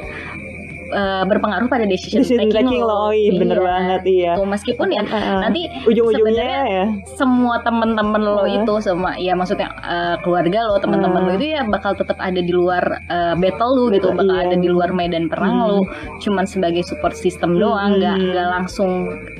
eh, 0.90 1.22
berpengaruh 1.24 1.66
pada 1.66 1.84
decision, 1.84 2.20
Decision 2.20 2.46
taking, 2.46 2.66
taking 2.68 2.82
lo, 2.82 3.08
oh 3.08 3.12
iya, 3.12 3.30
bener 3.32 3.58
banget, 3.58 4.00
iya. 4.04 4.32
Gitu. 4.34 4.42
Meskipun 4.44 4.88
ya 4.90 5.02
ah. 5.06 5.40
nanti 5.42 5.66
ujung-ujungnya 5.84 6.20
sebenarnya 6.20 6.62
ya 6.66 6.84
semua 7.08 7.54
temen-temen 7.60 8.20
lo 8.20 8.38
Ah. 8.40 8.48
itu 8.48 8.74
semua 8.80 9.12
ya 9.14 9.32
maksudnya 9.32 9.70
eh, 9.78 10.16
keluarga 10.20 10.66
lo 10.66 10.76
teman-teman 10.78 11.22
Ah. 11.22 11.26
lo 11.26 11.32
itu 11.34 11.46
ya 11.50 11.62
bakal 11.64 11.92
tetap 11.94 12.18
ada 12.18 12.38
di 12.38 12.50
luar 12.50 12.82
eh, 13.02 13.34
battle 13.34 13.72
lo 13.72 13.84
gitu 13.88 14.10
bakal 14.10 14.34
iya. 14.34 14.46
ada 14.46 14.56
di 14.56 14.68
luar 14.68 14.90
medan 14.90 15.26
perang 15.26 15.52
Hmm. 15.52 15.66
lo 15.66 15.78
cuman 16.18 16.44
sebagai 16.44 16.82
support 16.82 17.14
system 17.14 17.56
doang 17.56 17.96
nggak 17.96 18.16
Hmm. 18.16 18.26
nggak 18.30 18.48
langsung 18.50 18.90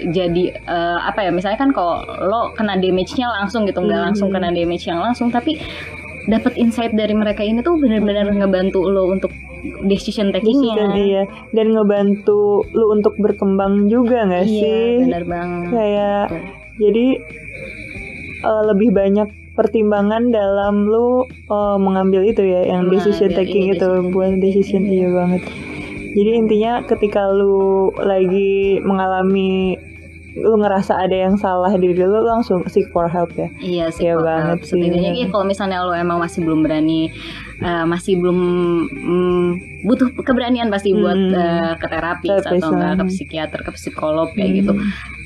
jadi 0.09 0.45
eh, 0.57 0.99
apa 1.01 1.21
ya 1.23 1.31
misalnya 1.31 1.59
kan 1.59 1.71
kalau 1.71 1.99
lo 2.21 2.55
kena 2.55 2.77
damage-nya 2.77 3.27
langsung 3.29 3.65
gitu 3.65 3.81
nggak 3.81 3.97
Hmm. 3.97 4.07
langsung 4.13 4.29
kena 4.31 4.51
damage 4.51 4.85
yang 4.85 4.99
langsung 4.99 5.29
tapi 5.29 5.59
dapat 6.31 6.55
insight 6.57 6.95
dari 6.95 7.12
mereka 7.12 7.43
ini 7.43 7.61
tuh 7.61 7.77
benar-benar 7.77 8.31
ngebantu 8.31 8.87
lo 8.87 9.11
untuk 9.11 9.35
decision 9.85 10.33
takingnya. 10.33 10.88
Iya 10.95 11.23
dan 11.53 11.75
ngebantu 11.75 12.64
lu 12.71 12.87
untuk 12.95 13.19
berkembang 13.19 13.90
juga 13.90 14.25
nggak 14.25 14.45
iya 14.47 14.62
sih? 14.62 14.90
benar 15.05 15.25
banget. 15.27 15.69
Kayak 15.75 16.25
Tuh. 16.31 16.43
jadi 16.81 17.07
eh, 18.47 18.62
lebih 18.71 18.90
banyak 18.95 19.29
pertimbangan 19.59 20.33
dalam 20.33 20.88
lu 20.88 21.29
uh, 21.53 21.77
mengambil 21.77 22.25
itu 22.25 22.40
ya 22.40 22.64
yang 22.64 22.88
Mengambil, 22.88 22.97
decision 22.97 23.29
iya, 23.29 23.37
taking 23.45 23.64
itu 23.69 23.77
decision 23.77 24.12
buat 24.14 24.33
decision 24.40 24.83
iya 24.88 25.09
banget. 25.12 25.43
Jadi 26.11 26.31
intinya 26.35 26.73
ketika 26.88 27.29
lu 27.29 27.93
lagi 28.01 28.81
mengalami 28.83 29.79
lu 30.33 30.55
ngerasa 30.57 30.95
ada 30.97 31.16
yang 31.16 31.35
salah 31.35 31.73
di 31.73 31.90
diri 31.90 32.01
lu 32.01 32.12
lu 32.12 32.23
langsung 32.23 32.62
seek 32.64 32.87
for 32.90 33.07
help 33.07 33.31
ya 33.35 33.51
Iya 33.59 33.85
sih 33.88 34.05
Iya 34.05 34.14
kalau 34.14 34.25
banget 34.25 34.59
help. 34.59 34.62
sih. 34.64 34.79
Setidaknya 34.79 35.11
ya, 35.16 35.27
kalau 35.27 35.45
misalnya 35.45 35.79
lo 35.83 35.93
emang 35.93 36.19
masih 36.19 36.40
belum 36.40 36.61
berani 36.61 37.11
eh, 37.61 37.85
masih 37.85 38.16
belum 38.16 38.38
mm, 38.88 39.49
butuh 39.81 40.12
keberanian 40.18 40.68
pasti 40.68 40.92
buat 40.92 41.16
Hmm. 41.16 41.33
eh, 41.33 41.73
ke 41.77 41.87
terapis 41.87 42.40
atau 42.42 42.68
enggak 42.70 42.92
ke 42.94 43.03
hmm. 43.03 43.12
psikiater 43.12 43.61
ke 43.61 43.70
psikolog 43.73 44.29
kayak 44.33 44.49
Hmm. 44.49 44.59
gitu. 44.59 44.73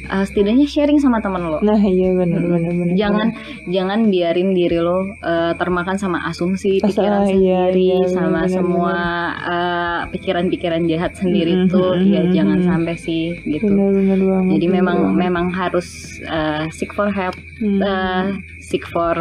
Eh, 0.05 0.21
setidaknya 0.23 0.67
sharing 0.67 1.01
sama 1.01 1.17
teman 1.19 1.43
lo. 1.43 1.59
nah 1.59 1.81
iya 1.81 2.13
benar 2.13 2.37
Hmm. 2.37 2.53
benar 2.53 2.73
benar 2.73 2.95
Jangan 2.95 3.29
jangan 3.67 4.01
biarin 4.07 4.53
diri 4.53 4.77
lo 4.77 5.01
eh, 5.17 5.53
termakan 5.55 5.97
sama 5.97 6.19
asumsi 6.25 6.77
pikiran 6.79 7.25
iya, 7.25 7.73
sendiri 7.73 7.89
iya, 7.97 8.09
sama 8.13 8.45
benar, 8.45 8.53
semua 8.53 8.95
eh, 9.35 10.01
pikiran-pikiran 10.11 10.83
jahat 10.85 11.13
sendiri 11.15 11.57
Hmm, 11.57 11.69
tuh 11.69 11.97
hmm, 11.97 12.05
ya 12.07 12.21
hmm, 12.21 12.33
jangan 12.33 12.59
hmm. 12.61 12.69
sampai 12.69 12.95
sih 12.97 13.33
gitu. 13.41 13.65
benar 13.67 13.91
benar 13.91 14.19
banget 14.21 14.51
Jadi 14.53 14.67
benar 14.67 14.77
memang 14.77 14.99
banget. 15.01 15.19
memang 15.19 15.47
harus 15.51 15.89
uh, 16.27 16.69
seek 16.69 16.93
for 16.93 17.09
help, 17.09 17.35
Hmm. 17.57 17.81
uh, 17.81 18.25
seek 18.61 18.85
for 18.85 19.15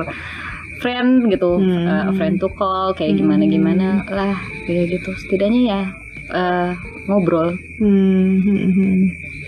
friend 0.84 1.32
gitu, 1.32 1.58
Hmm. 1.58 1.88
uh, 1.88 2.12
friend 2.14 2.36
to 2.38 2.52
call 2.52 2.92
kayak 2.92 3.16
Hmm. 3.16 3.20
gimana 3.24 3.44
gimana 3.48 3.88
lah 4.06 4.36
kayak 4.68 5.00
gitu. 5.00 5.16
Setidaknya 5.16 5.62
ya 5.64 5.82
uh, 6.30 6.72
ngobrol. 7.08 7.56
Hmm, 7.80 8.44
hmm, 8.44 8.70
hmm. 8.70 8.98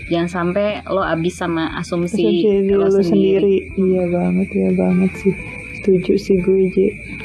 Jangan 0.06 0.30
sampai 0.30 0.80
lo 0.86 1.02
abis 1.02 1.34
sama 1.36 1.76
asumsi, 1.76 2.24
asumsi 2.46 2.72
lo 2.72 2.86
lu 2.86 3.02
sendiri. 3.02 3.04
sendiri 3.04 3.56
iya 3.76 4.02
banget 4.06 4.48
iya 4.54 4.70
banget 4.72 5.10
sih 5.18 5.34
setuju 5.76 6.12
sih 6.16 6.36
gue 6.40 6.72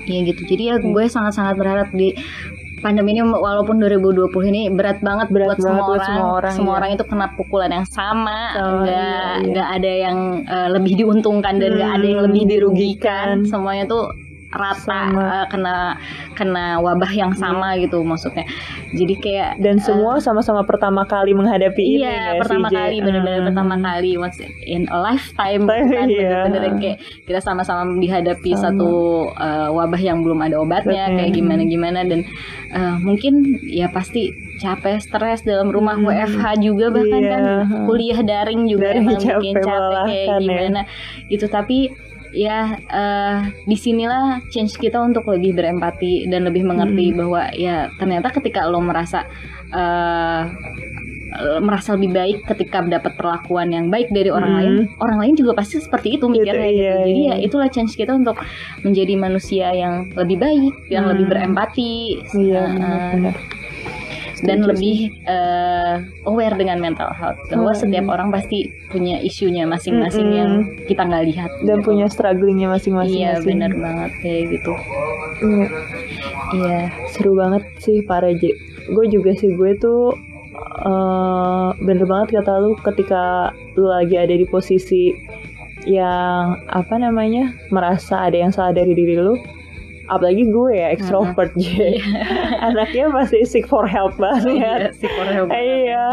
Iya 0.06 0.20
gitu. 0.28 0.42
Jadi 0.46 0.64
ya 0.70 0.76
gue 0.78 1.04
sangat-sangat 1.06 1.56
berharap 1.58 1.90
di 1.94 2.14
pandemi 2.82 3.14
ini 3.14 3.22
walaupun 3.22 3.78
2020 3.78 4.28
ini 4.50 4.62
berat 4.70 5.00
banget 5.00 5.30
Berat 5.30 5.48
buat 5.48 5.60
banget 5.60 5.64
semua 5.64 5.86
buat 5.86 6.02
orang. 6.02 6.10
semua 6.12 6.30
orang, 6.34 6.54
iya. 6.58 6.72
orang 6.74 6.90
itu 6.92 7.04
kena 7.06 7.28
pukulan 7.34 7.72
yang 7.72 7.88
sama, 7.88 8.40
Oh, 8.54 8.70
nggak 8.82 8.92
iya, 9.40 9.48
iya. 9.48 9.64
ada 9.72 9.92
yang 9.96 10.18
eh, 10.44 10.70
lebih 10.70 10.94
diuntungkan 10.98 11.54
dan 11.56 11.70
nggak 11.74 11.92
ada 11.94 12.06
yang 12.06 12.20
Hmm, 12.20 12.28
lebih 12.28 12.44
dirugikan. 12.44 13.26
dirugikan. 13.38 13.50
Semuanya 13.50 13.84
tuh 13.86 14.04
rata 14.52 14.76
Sama. 15.08 15.24
eh, 15.24 15.46
kena 15.48 15.76
kena 16.32 16.66
wabah 16.78 17.08
yang 17.10 17.32
sama 17.32 17.76
gitu 17.76 18.00
maksudnya. 18.02 18.44
Jadi 18.92 19.14
kayak 19.16 19.52
dan 19.58 19.76
eh, 19.76 19.82
semua 19.82 20.18
sama-sama 20.18 20.62
pertama 20.62 21.02
kali 21.04 21.32
menghadapi 21.32 21.80
ini 21.80 22.02
Iya, 22.02 22.12
nggak 22.30 22.36
pertama 22.42 22.68
sih, 22.68 22.72
Ji? 22.72 22.78
kali 22.78 22.96
benar-benar 23.00 23.38
Hmm. 23.38 23.48
pertama 23.48 23.76
kali 23.78 24.12
once 24.16 24.38
in 24.62 24.84
a 24.86 24.98
lifetime 24.98 25.64
Time, 25.64 25.88
kan 25.96 26.08
iya. 26.08 26.20
bener-bener 26.44 26.62
yang 26.66 26.78
kayak 26.78 26.98
kita 27.24 27.40
sama-sama 27.40 27.82
dihadapi 27.96 28.52
Sama. 28.52 28.64
satu 28.70 28.92
uh, 29.34 29.70
wabah 29.72 29.98
yang 30.00 30.20
belum 30.20 30.40
ada 30.42 30.58
obatnya 30.58 30.80
Obatnya. 31.02 31.16
kayak 31.18 31.32
gimana-gimana 31.34 32.00
dan 32.04 32.20
uh, 32.70 32.96
mungkin 32.98 33.34
ya 33.64 33.88
pasti 33.88 34.30
capek 34.58 35.00
stres 35.00 35.42
dalam 35.42 35.70
rumah 35.70 35.94
Hmm. 35.94 36.06
WFH 36.06 36.46
juga 36.60 36.86
bahkan 36.90 37.20
Iya. 37.20 37.32
kan 37.32 37.44
kuliah 37.86 38.20
daring 38.22 38.62
juga 38.66 38.92
Daring 38.92 39.04
emang 39.06 39.16
capek, 39.18 39.38
bikin 39.38 39.56
capek 39.58 40.04
kayak 40.04 40.28
ya. 40.28 40.38
gimana 40.38 40.82
gitu 41.28 41.46
tapi 41.48 41.78
ya 42.32 42.60
eh 42.88 43.38
di 43.64 43.76
sinilah 43.76 44.40
change 44.48 44.80
kita 44.80 44.98
untuk 44.98 45.28
lebih 45.28 45.52
berempati 45.52 46.26
dan 46.28 46.48
lebih 46.48 46.64
mengerti 46.64 47.12
Hmm. 47.12 47.18
bahwa 47.20 47.42
ya 47.52 47.92
ternyata 47.96 48.32
ketika 48.32 48.66
lo 48.66 48.80
merasa 48.80 49.28
eh 49.72 50.44
merasa 51.64 51.96
lebih 51.96 52.12
baik 52.12 52.38
ketika 52.44 52.84
mendapat 52.84 53.16
perlakuan 53.16 53.72
yang 53.72 53.88
baik 53.88 54.12
dari 54.12 54.28
orang 54.28 54.52
Hmm. 54.52 54.60
lain 54.60 54.74
orang 55.00 55.18
lain 55.24 55.34
juga 55.40 55.56
pasti 55.56 55.80
seperti 55.80 56.20
itu 56.20 56.28
mikirnya 56.28 56.68
Gitu, 56.68 56.76
gitu, 56.76 56.84
iya, 56.84 56.96
jadi 57.08 57.22
iya. 57.24 57.32
ya 57.32 57.46
itulah 57.48 57.70
chance 57.72 57.96
kita 57.96 58.12
untuk 58.12 58.36
menjadi 58.84 59.16
manusia 59.16 59.72
yang 59.72 60.12
lebih 60.12 60.38
baik 60.38 60.74
yang 60.92 61.08
Hmm. 61.08 61.12
lebih 61.16 61.26
berempati 61.32 62.20
iya 62.36 62.60
eh, 62.60 62.68
benar-benar 62.76 63.36
dan 64.42 64.66
lebih 64.66 64.98
eh, 65.24 65.96
aware 66.26 66.56
dengan 66.56 66.78
mental 66.78 67.10
health 67.12 67.38
bahwa 67.48 67.72
Hmm. 67.72 67.80
setiap 67.80 68.06
orang 68.08 68.30
pasti 68.30 68.60
punya 68.88 69.18
isunya 69.18 69.64
masing-masing 69.64 70.28
Mm-mm. 70.28 70.40
yang 70.40 70.52
kita 70.86 71.02
nggak 71.02 71.26
lihat 71.30 71.52
dan 71.64 71.78
gitu. 71.78 71.86
punya 71.88 72.06
strugglingnya 72.08 72.68
masing-masing 72.68 73.22
iya 73.22 73.38
benar 73.40 73.72
banget 73.72 74.12
kayak 74.20 74.44
gitu 74.52 74.74
Iya. 75.42 75.68
iya 76.54 76.80
seru 77.10 77.34
banget 77.34 77.64
sih 77.78 78.02
para 78.02 78.30
J 78.32 78.54
gue 78.88 79.06
juga 79.08 79.32
sih 79.34 79.50
gue 79.52 79.72
tuh 79.78 80.14
eh, 80.82 81.68
bener 81.78 82.06
banget 82.06 82.38
kata 82.38 82.52
lu 82.60 82.74
ketika 82.78 83.50
lu 83.74 83.88
lagi 83.88 84.16
ada 84.16 84.34
di 84.34 84.46
posisi 84.46 85.14
yang 85.82 86.62
apa 86.68 86.94
namanya 86.96 87.58
merasa 87.70 88.22
ada 88.22 88.38
yang 88.38 88.54
salah 88.54 88.70
dari 88.72 88.94
diri 88.94 89.18
lu 89.18 89.34
apalagi 90.12 90.44
gue 90.46 90.70
ya 90.76 90.92
extrovert 90.92 91.56
J. 91.56 91.96
Anaknya 92.68 93.08
pasti 93.10 93.42
seek 93.42 93.66
for 93.66 93.88
help 93.88 94.20
banget. 94.20 94.60
Iya, 94.60 94.74
si 94.92 95.08
Korea 95.08 95.48
banget. 95.48 95.56
iya. 95.56 96.06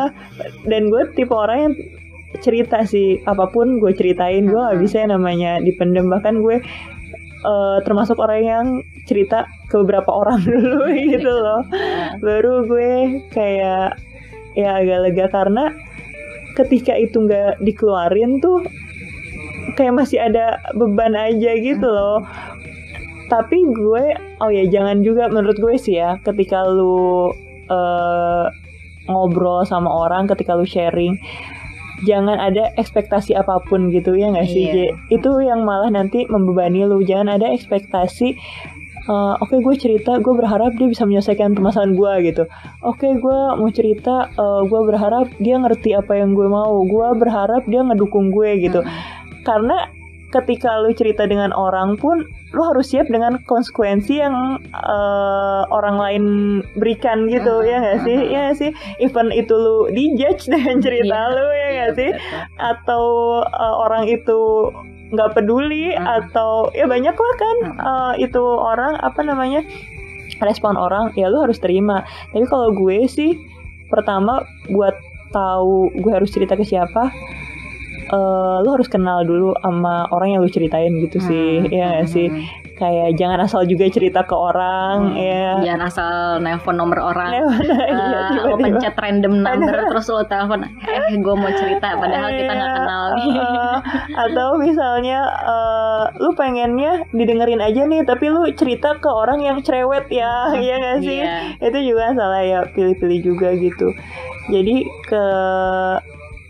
Dan 0.63 0.87
gue 0.87 1.03
tipe 1.13 1.35
orang 1.35 1.59
yang 1.61 1.75
cerita 2.39 2.87
sih 2.87 3.19
apa 3.25 3.51
pun 3.51 3.83
gue 3.83 3.91
ceritain 3.91 4.47
gue 4.47 4.55
gak 4.55 4.79
Hmm. 4.79 4.85
bisa 4.85 5.03
yang 5.03 5.13
namanya 5.13 5.59
dipendem. 5.59 6.07
Bahkan 6.07 6.39
gue 6.39 6.63
eh, 7.39 7.79
termasuk 7.83 8.17
orang 8.17 8.41
yang 8.41 8.67
cerita 9.05 9.43
ke 9.67 9.83
beberapa 9.83 10.11
orang 10.11 10.39
dulu 10.47 10.87
gitu 10.95 11.27
loh. 11.29 11.67
Baru 12.19 12.63
gue 12.65 12.91
kayak 13.29 13.99
ya 14.55 14.71
agak 14.75 14.99
lega 15.05 15.27
karena 15.29 15.65
ketika 16.55 16.95
itu 16.95 17.23
nggak 17.23 17.63
dikeluarin 17.63 18.39
tuh 18.39 18.67
kayak 19.75 19.95
masih 19.95 20.19
ada 20.19 20.59
beban 20.75 21.15
aja 21.15 21.55
gitu 21.55 21.87
loh 21.87 22.27
tapi 23.29 23.61
gue 23.71 24.05
oh 24.41 24.51
ya 24.51 24.65
jangan 24.67 25.05
juga 25.05 25.29
menurut 25.29 25.61
gue 25.61 25.75
sih 25.77 26.01
ya 26.01 26.17
ketika 26.25 26.65
lu 26.65 27.31
eh, 27.69 28.47
ngobrol 29.09 29.65
sama 29.65 29.89
orang 29.89 30.29
ketika 30.29 30.57
lu 30.57 30.65
sharing 30.69 31.17
jangan 32.07 32.39
ada 32.39 32.71
ekspektasi 32.79 33.35
apa 33.35 33.59
pun 33.67 33.91
gitu 33.91 34.15
ya 34.15 34.31
nggak 34.31 34.49
sih. 34.51 34.67
J? 34.71 34.77
itu 35.11 35.31
yang 35.43 35.67
malah 35.67 35.91
nanti 35.91 36.27
membebani 36.31 36.87
lu. 36.87 37.03
Jangan 37.03 37.41
ada 37.41 37.51
ekspektasi 37.51 38.39
eh, 39.09 39.35
oke 39.43 39.57
gue 39.59 39.75
cerita 39.79 40.21
gue 40.21 40.35
berharap 40.37 40.77
dia 40.77 40.87
bisa 40.87 41.03
menyelesaikan 41.09 41.59
permasalahan 41.59 41.95
gue 41.99 42.13
gitu. 42.31 42.45
Oke 42.87 43.09
gue 43.19 43.39
mau 43.59 43.71
cerita 43.75 44.31
eh, 44.31 44.63
gue 44.67 44.81
berharap 44.87 45.27
dia 45.43 45.57
ngerti 45.59 45.99
apa 45.99 46.13
yang 46.15 46.39
gue 46.39 46.47
mau. 46.47 46.87
Gue 46.87 47.09
berharap 47.19 47.67
dia 47.67 47.83
ngedukung 47.83 48.31
gue 48.31 48.51
gitu. 48.63 48.81
Karena 49.43 49.98
ketika 50.29 50.77
lu 50.79 50.93
cerita 50.93 51.25
dengan 51.25 51.51
orang 51.51 51.97
pun 51.97 52.21
lu 52.53 52.61
harus 52.65 52.93
siap 52.93 53.09
dengan 53.09 53.41
konsekuensi 53.45 54.21
yang 54.21 54.61
eh, 54.69 55.63
orang 55.69 55.97
lain 55.97 56.25
berikan 56.77 57.29
gitu 57.29 57.61
Hmm, 57.61 57.65
ya 57.65 57.77
nggak 57.81 57.99
sih? 58.05 58.17
hmm. 58.17 58.29
ya 58.29 58.39
nggak 58.45 58.57
sih? 58.57 58.71
Even 59.01 59.29
itu 59.33 59.55
lu 59.55 59.89
dijudge 59.89 60.49
dengan 60.49 60.77
cerita 60.81 61.17
Iya, 61.17 61.33
lu 61.33 61.47
ya 61.47 61.53
iya, 61.53 61.69
nggak 61.73 61.93
sih? 61.97 62.11
betul. 62.13 62.41
atau 62.61 63.05
eh, 63.43 63.75
orang 63.81 64.05
itu 64.05 64.41
nggak 65.09 65.31
peduli 65.33 65.97
atau 65.97 66.69
ya 66.73 66.85
banyak 66.85 67.17
lah 67.17 67.35
kan 67.41 67.57
eh, 67.81 68.13
itu 68.29 68.43
orang 68.45 69.01
apa 69.01 69.21
namanya 69.25 69.65
respon 70.39 70.77
orang 70.77 71.11
ya 71.17 71.27
lu 71.27 71.41
harus 71.41 71.57
terima. 71.59 72.05
Tapi 72.31 72.45
kalau 72.47 72.71
gue 72.71 73.09
sih 73.09 73.35
pertama 73.89 74.45
buat 74.69 74.93
tahu 75.29 75.93
gue 75.97 76.13
harus 76.13 76.29
cerita 76.29 76.53
ke 76.55 76.65
siapa 76.65 77.09
eh 78.09 78.57
lu 78.65 78.69
harus 78.73 78.89
kenal 78.89 79.23
dulu 79.23 79.53
sama 79.61 80.09
orang 80.11 80.29
yang 80.35 80.41
lu 80.41 80.51
ceritain 80.51 80.93
gitu 80.99 81.21
sih. 81.21 81.61
Hmm, 81.61 81.71
ya 81.71 81.85
nggak 81.93 82.07
hmm, 82.09 82.15
sih? 82.15 82.29
Hmm. 82.29 82.45
kayak 82.79 83.19
jangan 83.19 83.43
asal 83.43 83.67
juga 83.67 83.91
cerita 83.91 84.23
ke 84.23 84.31
orang 84.33 85.11
Hmm, 85.11 85.19
ya 85.19 85.59
jangan 85.67 85.83
asal 85.91 86.11
nelpon 86.39 86.79
nomor 86.79 87.11
orang. 87.11 87.35
Iya, 87.35 87.47
iya, 87.59 87.75
Eh, 87.91 88.07
lo 88.47 88.55
tiba-tiba. 88.55 88.63
pencet 88.63 88.95
random 88.95 89.35
number 89.43 89.75
terus 89.91 90.07
lo 90.09 90.23
telepon 90.23 90.63
eh 90.63 91.19
gue 91.19 91.35
mau 91.35 91.51
cerita 91.51 91.99
padahal 91.99 92.31
kita 92.31 92.53
nggak 92.55 92.71
Iya, 92.71 92.79
kenal. 92.79 93.05
Uh, 93.19 93.77
atau 94.15 94.49
misalnya 94.57 95.19
uh, 95.43 96.07
lu 96.23 96.31
pengennya 96.35 97.03
didengerin 97.11 97.59
aja 97.59 97.83
nih 97.83 98.07
tapi 98.07 98.31
lu 98.31 98.47
cerita 98.55 98.95
ke 98.95 99.11
orang 99.11 99.43
yang 99.43 99.59
cerewet 99.59 100.07
ya. 100.09 100.55
Iya 100.55 100.75
gak 100.79 100.97
sih? 101.03 101.19
Iya. 101.19 101.59
itu 101.59 101.79
juga 101.83 102.15
salah 102.15 102.43
ya 102.47 102.63
pilih-pilih 102.71 103.21
juga 103.27 103.59
gitu. 103.59 103.91
Jadi 104.49 104.77
ke 105.05 105.25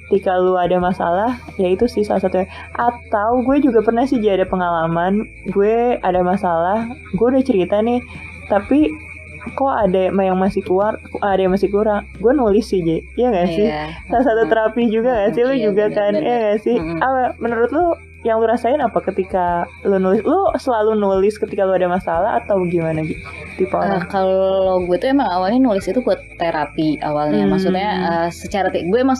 ketika 0.08 0.34
lu 0.34 0.56
ada 0.56 0.76
masalah 0.78 1.30
ya 1.54 1.68
itu 1.68 1.84
sih 1.84 2.00
salah 2.00 2.18
satunya. 2.18 2.48
Atau 2.72 3.40
gue 3.42 3.60
juga 3.60 3.80
pernah 3.80 4.02
sih 4.02 4.16
jadi 4.16 4.38
ada 4.38 4.46
pengalaman 4.46 5.20
gue 5.46 5.76
ada 5.98 6.20
masalah 6.20 6.84
gue 7.10 7.26
udah 7.26 7.42
cerita 7.42 7.78
nih 7.78 8.00
tapi 8.46 8.88
kok 9.50 9.70
ada 9.70 10.08
yang 10.10 10.36
masih 10.36 10.60
keluar 10.60 10.96
ada 11.22 11.38
yang 11.38 11.52
masih 11.52 11.68
kurang? 11.68 12.08
Gue 12.16 12.32
nulis 12.32 12.66
sih 12.66 12.80
J 12.80 13.00
iya 13.14 13.28
gak 13.30 13.48
sih? 13.48 13.64
Iya. 13.64 13.84
salah 14.06 14.24
satu 14.24 14.42
terapi 14.46 14.88
juga 14.88 15.12
gak 15.14 15.30
sih 15.30 15.42
lu 15.42 15.52
Iya, 15.52 15.64
juga 15.66 15.84
kan? 15.88 16.12
Bener-bener. 16.12 16.32
ya 16.34 16.46
gak 16.48 16.58
sih? 16.58 16.76
Mm-mm. 16.76 16.98
apa 16.98 17.20
menurut 17.38 17.70
lu 17.70 17.86
yang 18.20 18.42
lu 18.42 18.46
rasain 18.46 18.76
apa 18.78 18.98
ketika 19.00 19.62
lu 19.82 19.96
nulis? 19.96 20.20
Lu 20.22 20.36
selalu 20.54 20.96
nulis 20.96 21.36
ketika 21.36 21.62
lu 21.62 21.72
ada 21.72 21.86
masalah 21.86 22.42
atau 22.42 22.58
gimana 22.66 23.00
gitu 23.00 23.22
tipe 23.56 23.70
Eh, 23.70 23.78
orang? 23.78 24.04
kalau 24.06 24.82
gue 24.82 24.96
tuh 24.96 25.08
emang 25.08 25.28
awalnya 25.28 25.60
nulis 25.62 25.84
itu 25.84 26.00
buat 26.00 26.18
terapi 26.34 26.98
awalnya. 27.00 27.44
Hmm. 27.44 27.52
maksudnya 27.52 27.88
eh, 28.18 28.28
secara 28.28 28.68
te- 28.68 28.84
gue 28.84 28.98
emang 28.98 29.16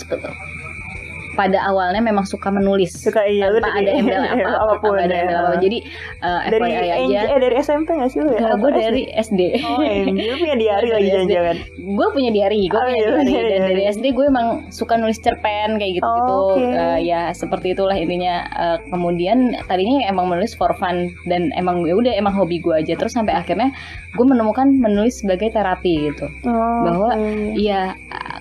pada 1.38 1.62
awalnya 1.62 2.02
memang 2.02 2.26
suka 2.26 2.50
menulis 2.50 2.90
Suka 2.98 3.22
iya 3.22 3.46
tanpa 3.46 3.70
ada 3.78 3.90
embel 3.94 4.18
apa 4.34 4.58
apa 4.58 4.74
pun, 4.82 4.98
tanpa 4.98 5.06
ada 5.06 5.14
ya. 5.14 5.22
embel 5.22 5.38
apa 5.38 5.54
dari 5.56 5.78
uh, 6.18 6.40
dari 6.44 6.66
FYI 6.66 6.90
aja. 6.90 7.20
Eh, 7.30 7.38
dari 7.38 7.54
SMP 7.62 7.88
gak 7.94 8.10
sih 8.10 8.18
lu 8.18 8.30
ya? 8.34 8.40
gue 8.50 8.50
Apa 8.58 8.66
dari 8.74 9.02
SD 9.14 9.40
Oh, 9.62 9.78
lu 9.78 10.34
punya 10.36 10.56
diary 10.58 10.82
Dari 10.82 10.90
lagi 10.90 11.08
jangan-jangan. 11.08 11.56
gue 11.94 12.06
punya 12.10 12.30
diary 12.34 12.58
gue 12.66 12.74
Oh, 12.74 12.82
punya 12.82 12.98
iya, 12.98 13.06
diary. 13.06 13.30
iya, 13.30 13.40
dan 13.40 13.54
iya, 13.54 13.60
dari 13.64 13.82
iya. 13.86 13.94
SD 13.94 14.04
gue 14.10 14.26
emang 14.26 14.46
suka 14.68 14.98
nulis 14.98 15.18
cerpen 15.18 15.78
kayak 15.78 16.02
gitu 16.02 16.08
gitu 16.08 16.34
Oh, 16.34 16.98
ya 16.98 17.30
seperti 17.30 17.72
itulah 17.72 17.94
intinya. 17.94 18.34
Uh, 18.50 18.76
kemudian 18.90 19.38
tadinya 19.64 20.02
emang 20.04 20.26
menulis 20.26 20.52
for 20.52 20.74
fun 20.74 20.96
dan 21.24 21.54
emang 21.54 21.86
ya 21.86 21.94
udah 21.94 22.10
emang 22.10 22.34
hobi 22.34 22.58
gue 22.58 22.74
aja. 22.74 22.98
Terus 22.98 23.14
sampai 23.14 23.30
akhirnya 23.32 23.70
gue 24.12 24.26
menemukan 24.26 24.74
menulis 24.74 25.22
sebagai 25.22 25.54
terapi 25.54 26.10
gitu. 26.10 26.26
Oh, 26.42 26.82
bahwa 26.82 27.14
oke. 27.14 27.54
Iya, 27.54 27.94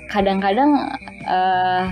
kadang-kadang 0.07 0.71
eh, 1.23 1.83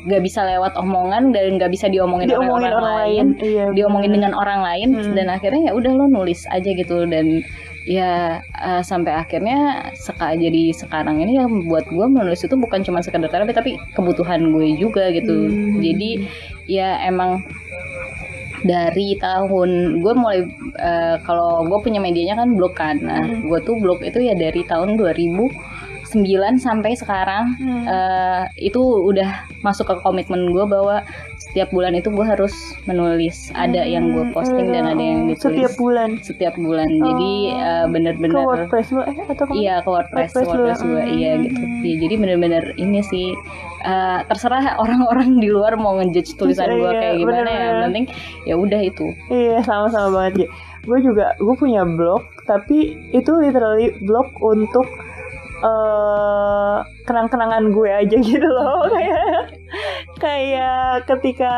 nggak 0.00 0.22
bisa 0.22 0.40
lewat 0.42 0.72
omongan 0.74 1.28
dan 1.30 1.56
nggak 1.56 1.68
bisa 1.68 1.86
diomongin, 1.86 2.28
oleh 2.28 2.40
diomongin 2.40 2.72
orang, 2.72 2.84
lain, 2.96 3.26
iya. 3.40 3.64
diomongin 3.70 4.10
benar. 4.10 4.16
dengan 4.16 4.32
orang 4.34 4.60
lain 4.62 4.88
Hmm. 4.92 5.12
dan 5.12 5.26
akhirnya 5.28 5.60
ya 5.68 5.72
udah 5.76 5.92
lo 5.92 6.06
nulis 6.06 6.48
aja 6.48 6.70
gitu 6.70 7.04
dan 7.04 7.44
ya 7.84 8.12
eh, 8.40 8.82
sampai 8.82 9.12
akhirnya 9.14 9.58
seka 9.94 10.36
jadi 10.36 10.72
sekarang 10.72 11.20
ini 11.20 11.36
yang 11.36 11.64
buat 11.64 11.84
gue 11.86 12.06
menulis 12.06 12.40
itu 12.40 12.52
bukan 12.54 12.80
cuma 12.80 13.00
sekedar 13.00 13.28
terapi 13.28 13.52
tapi 13.52 13.70
kebutuhan 13.92 14.40
gue 14.50 14.76
juga 14.76 15.08
gitu 15.10 15.48
Hmm. 15.48 15.80
jadi 15.80 16.10
ya 16.64 16.88
emang 17.04 17.40
dari 18.60 19.16
tahun 19.16 20.00
gue 20.00 20.12
mulai 20.14 20.44
eh, 20.76 21.16
kalau 21.24 21.64
gue 21.64 21.78
punya 21.80 21.96
medianya 21.98 22.36
kan 22.36 22.52
blog 22.52 22.72
kan 22.72 23.00
nah 23.00 23.20
Hmm. 23.20 23.48
gue 23.48 23.58
tuh 23.60 23.76
blog 23.76 24.00
itu 24.00 24.20
ya 24.20 24.36
dari 24.36 24.60
tahun 24.62 25.00
2009 26.12 26.58
sampai 26.58 26.92
sekarang 26.92 27.54
Hmm. 27.56 27.84
eh, 27.84 28.42
itu 28.60 28.78
udah 28.80 29.30
masuk 29.60 29.86
ke 29.86 29.94
komitmen 29.98 30.50
gue 30.50 30.64
bahwa 30.64 31.02
setiap 31.40 31.70
bulan 31.70 31.92
itu 31.92 32.08
gue 32.08 32.22
harus 32.22 32.52
menulis 32.84 33.50
ada 33.52 33.82
yang 33.82 34.12
gue 34.12 34.30
posting 34.30 34.70
dan 34.70 34.86
ada 34.86 35.00
yang 35.00 35.26
ditulis 35.26 35.40
Hmm, 35.40 35.46
setiap 35.56 35.72
bulan 35.76 36.10
setiap 36.20 36.54
bulan 36.54 36.86
jadi 36.86 37.32
Oh. 37.48 37.58
eh, 37.58 37.82
ke 37.82 37.90
bener-bener 37.90 38.38
WordPress 38.40 38.88
lu 38.90 39.02
eh 39.02 39.16
atau 39.24 39.44
ke 39.44 39.52
Iya 39.56 39.74
ke 39.80 39.88
WordPress, 39.88 40.30
WordPress. 40.32 40.48
WordPress 40.48 40.80
gue 40.80 41.02
iya 41.12 41.32
Hmm. 41.32 41.42
gitu. 41.42 41.60
Ya, 41.80 41.94
jadi 41.98 42.14
bener-bener 42.16 42.64
ini 42.76 43.00
sih 43.02 43.28
eh, 43.80 44.18
terserah 44.26 44.76
orang-orang 44.76 45.40
di 45.40 45.48
luar 45.48 45.74
mau 45.74 45.96
ngejudge 45.96 46.36
tulisan 46.36 46.68
gue 46.70 46.84
Iya, 46.84 47.00
kayak 47.00 47.14
gimana 47.16 47.36
ya. 47.36 47.40
bener-bener. 47.40 47.64
Yang 47.66 47.80
penting 47.82 48.06
ya 48.44 48.54
udah 48.56 48.80
itu. 48.82 49.06
Iya 49.28 49.58
sama-sama 49.62 50.08
banget 50.12 50.34
ya. 50.36 50.48
Gue 50.80 50.98
juga 51.00 51.26
gue 51.34 51.54
punya 51.54 51.82
blog 51.84 52.20
tapi 52.44 52.78
itu 53.10 53.30
literally 53.34 53.90
blog 53.98 54.28
untuk 54.38 54.84
eh 55.60 56.76
kenang-kenangan 57.04 57.68
gue 57.72 57.90
aja 57.90 58.16
gitu 58.16 58.48
loh 58.48 58.88
kayak 58.94 59.59
kayak 60.20 60.78
ketika 61.06 61.52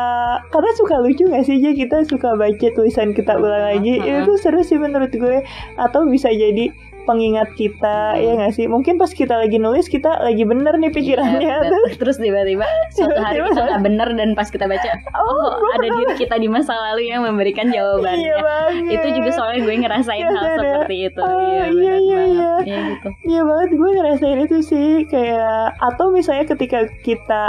karena 0.47 0.71
suka 0.73 0.95
lucu 0.97 1.23
gak 1.25 1.43
sih 1.43 1.55
Ji 1.55 1.75
kita 1.77 2.01
suka 2.03 2.33
baca 2.33 2.67
tulisan 2.69 3.11
kita 3.11 3.35
ulang 3.35 3.69
lagi 3.69 3.99
Mm-mm. 3.99 4.23
itu 4.23 4.31
seru 4.37 4.61
sih 4.61 4.75
menurut 4.75 5.11
gue 5.11 5.43
atau 5.75 6.01
bisa 6.05 6.27
jadi 6.27 6.71
pengingat 7.03 7.51
kita 7.51 8.15
ya 8.15 8.31
gak 8.37 8.53
sih 8.53 8.63
mungkin 8.63 8.95
pas 8.95 9.11
kita 9.11 9.35
lagi 9.35 9.59
nulis 9.59 9.85
kita 9.85 10.23
lagi 10.23 10.39
bener 10.41 10.71
nih 10.77 10.87
pikirannya 10.89 11.35
Iya, 11.37 11.59
tuh 11.59 11.67
bener. 11.67 11.99
Terus 11.99 12.15
tiba-tiba 12.15 12.63
suatu 12.89 13.19
hari 13.19 13.43
kita 13.43 13.59
nggak 13.61 13.83
bener 13.83 14.07
dan 14.13 14.29
pas 14.31 14.47
kita 14.47 14.63
baca, 14.63 14.87
Oh, 15.11 15.27
oh, 15.51 15.69
ada 15.73 15.87
diri 15.89 16.15
kita 16.15 16.35
di 16.37 16.47
masa 16.47 16.71
lalu 16.71 17.11
yang 17.11 17.21
memberikan 17.21 17.67
jawabannya. 17.67 18.15
iya 18.17 18.35
banget 18.39 18.95
itu 18.95 19.07
juga 19.19 19.29
soalnya 19.33 19.59
gue 19.61 19.75
ngerasain 19.77 20.15
Iya, 20.17 20.31
hal 20.31 20.43
ada. 20.47 20.55
seperti 20.55 20.95
itu. 21.03 21.19
Oh, 21.19 21.27
iya, 21.27 21.65
iya, 21.67 21.93
iya, 21.99 22.15
banget. 22.15 22.31
iya. 22.31 22.51
Iya 22.63 22.77
gitu. 22.87 23.07
Iya 23.27 23.41
banget 23.43 23.69
gue 23.73 23.89
ngerasain 23.91 24.39
itu 24.41 24.57
sih 24.63 24.87
kayak 25.05 25.51
atau 25.77 26.05
misalnya 26.07 26.45
ketika 26.47 26.79
kita 27.03 27.43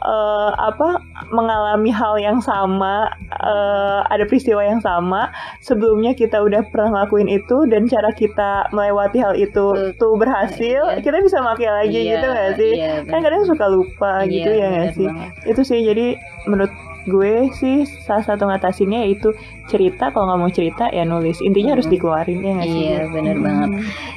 eh, 0.00 0.50
apa 0.54 1.02
mengalami 1.28 1.90
hal 1.90 2.14
yang 2.16 2.38
sama 2.38 3.10
eh, 3.32 4.00
ada 4.04 4.24
peristiwa 4.24 4.60
yang 4.60 4.78
sama 4.78 5.28
sebelumnya 5.58 6.12
kita 6.12 6.38
udah 6.38 6.62
pernah 6.66 6.88
ngelakuin 6.96 7.28
itu 7.28 7.66
dan 7.66 7.84
cara 7.84 8.10
kita 8.10 8.50
melewati 8.70 9.18
hal 9.18 9.34
itu 9.34 9.66
Tuh. 9.68 9.92
tuh 9.94 10.12
berhasil 10.14 10.82
Iya. 10.88 11.00
kita 11.00 11.18
bisa 11.18 11.38
pakai 11.40 11.68
lagi 11.68 11.98
Iya, 11.98 12.10
gitu 12.12 12.26
gak 12.28 12.50
sih 12.54 12.72
iya, 12.74 12.92
kan 13.04 13.18
kadang 13.20 13.42
suka 13.44 13.66
lupa 13.66 14.12
Iya, 14.20 14.30
gitu 14.30 14.50
ya 14.52 14.66
gak 14.70 14.88
sih 14.94 15.06
banget. 15.06 15.30
itu 15.46 15.60
sih 15.64 15.80
jadi 15.82 16.06
menurut 16.44 16.72
gue 17.08 17.32
sih 17.52 17.76
salah 17.98 18.22
satu 18.22 18.44
ngatasinnya 18.44 19.02
yaitu 19.02 19.32
cerita 19.66 20.08
kalau 20.08 20.28
nggak 20.28 20.40
mau 20.40 20.48
cerita 20.48 20.84
ya 20.88 21.02
nulis 21.02 21.40
intinya 21.40 21.72
harus 21.72 21.84
Hmm. 21.84 21.94
dikeluarin 21.94 22.38
ya 22.38 22.52
nggak 22.54 22.68
sih 22.68 22.80
Iya, 22.80 22.96
Jen? 22.98 23.08
bener 23.10 23.34
Hmm. 23.34 23.44
banget. 23.44 23.68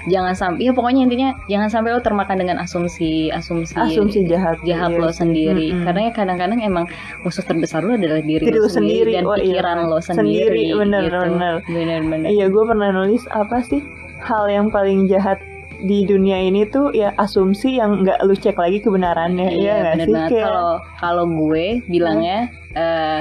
Jangan 0.04 0.34
sampai, 0.34 0.62
ya 0.62 0.72
pokoknya 0.72 1.02
intinya 1.04 1.30
jangan 1.46 1.70
sampai 1.70 1.90
lo 1.92 2.00
termakan 2.00 2.38
dengan 2.38 2.58
asumsi, 2.60 3.12
asumsi, 3.30 3.74
asumsi 3.74 4.20
jahat 4.26 4.60
jahat 4.62 4.92
Iya 4.92 5.00
lo 5.00 5.10
sendiri. 5.10 5.68
Mm-mm. 5.72 5.84
Karena 5.84 6.02
ya 6.02 6.12
kadang-kadang 6.12 6.60
emang 6.62 6.86
musuh 7.22 7.42
terbesar 7.42 7.82
lo 7.82 7.94
adalah 7.94 8.20
diri, 8.20 8.44
Diri 8.44 8.58
lo 8.58 8.68
sendiri, 8.68 9.08
sendiri. 9.08 9.12
dan 9.14 9.24
Oh, 9.26 9.36
iya. 9.36 9.44
pikiran 9.46 9.78
lo 9.86 10.00
sendiri. 10.00 10.48
Sendiri, 10.48 10.64
bener, 10.74 11.02
gitu. 11.04 11.20
bener. 11.22 11.54
Bener-bener. 11.66 12.28
Iya, 12.28 12.46
gue 12.48 12.64
pernah 12.64 12.90
nulis 12.92 13.24
apa 13.30 13.58
sih 13.62 13.82
hal 14.20 14.46
yang 14.48 14.68
paling 14.68 15.06
jahat 15.06 15.42
di 15.82 16.06
dunia 16.06 16.38
ini 16.38 16.70
tuh 16.70 16.94
ya 16.94 17.14
asumsi 17.18 17.82
yang 17.82 18.06
nggak 18.06 18.22
lu 18.24 18.38
cek 18.38 18.58
lagi 18.58 18.80
kebenarannya, 18.82 19.50
iya 19.58 19.74
nggak 19.82 19.96
bener 19.98 20.08
sih? 20.08 20.16
Kayak, 20.38 20.46
Kalau 20.48 20.72
kalau 21.02 21.26
gue 21.26 21.66
bilangnya 21.90 22.38
eh, 22.78 23.20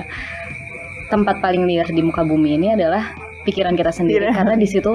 tempat 1.10 1.42
paling 1.42 1.66
liar 1.66 1.88
di 1.90 2.02
muka 2.04 2.22
bumi 2.22 2.60
ini 2.60 2.76
adalah 2.76 3.16
pikiran 3.42 3.74
kita 3.74 3.90
sendiri 3.90 4.28
Pikiran. 4.30 4.36
karena 4.36 4.54
di 4.60 4.68
situ 4.68 4.92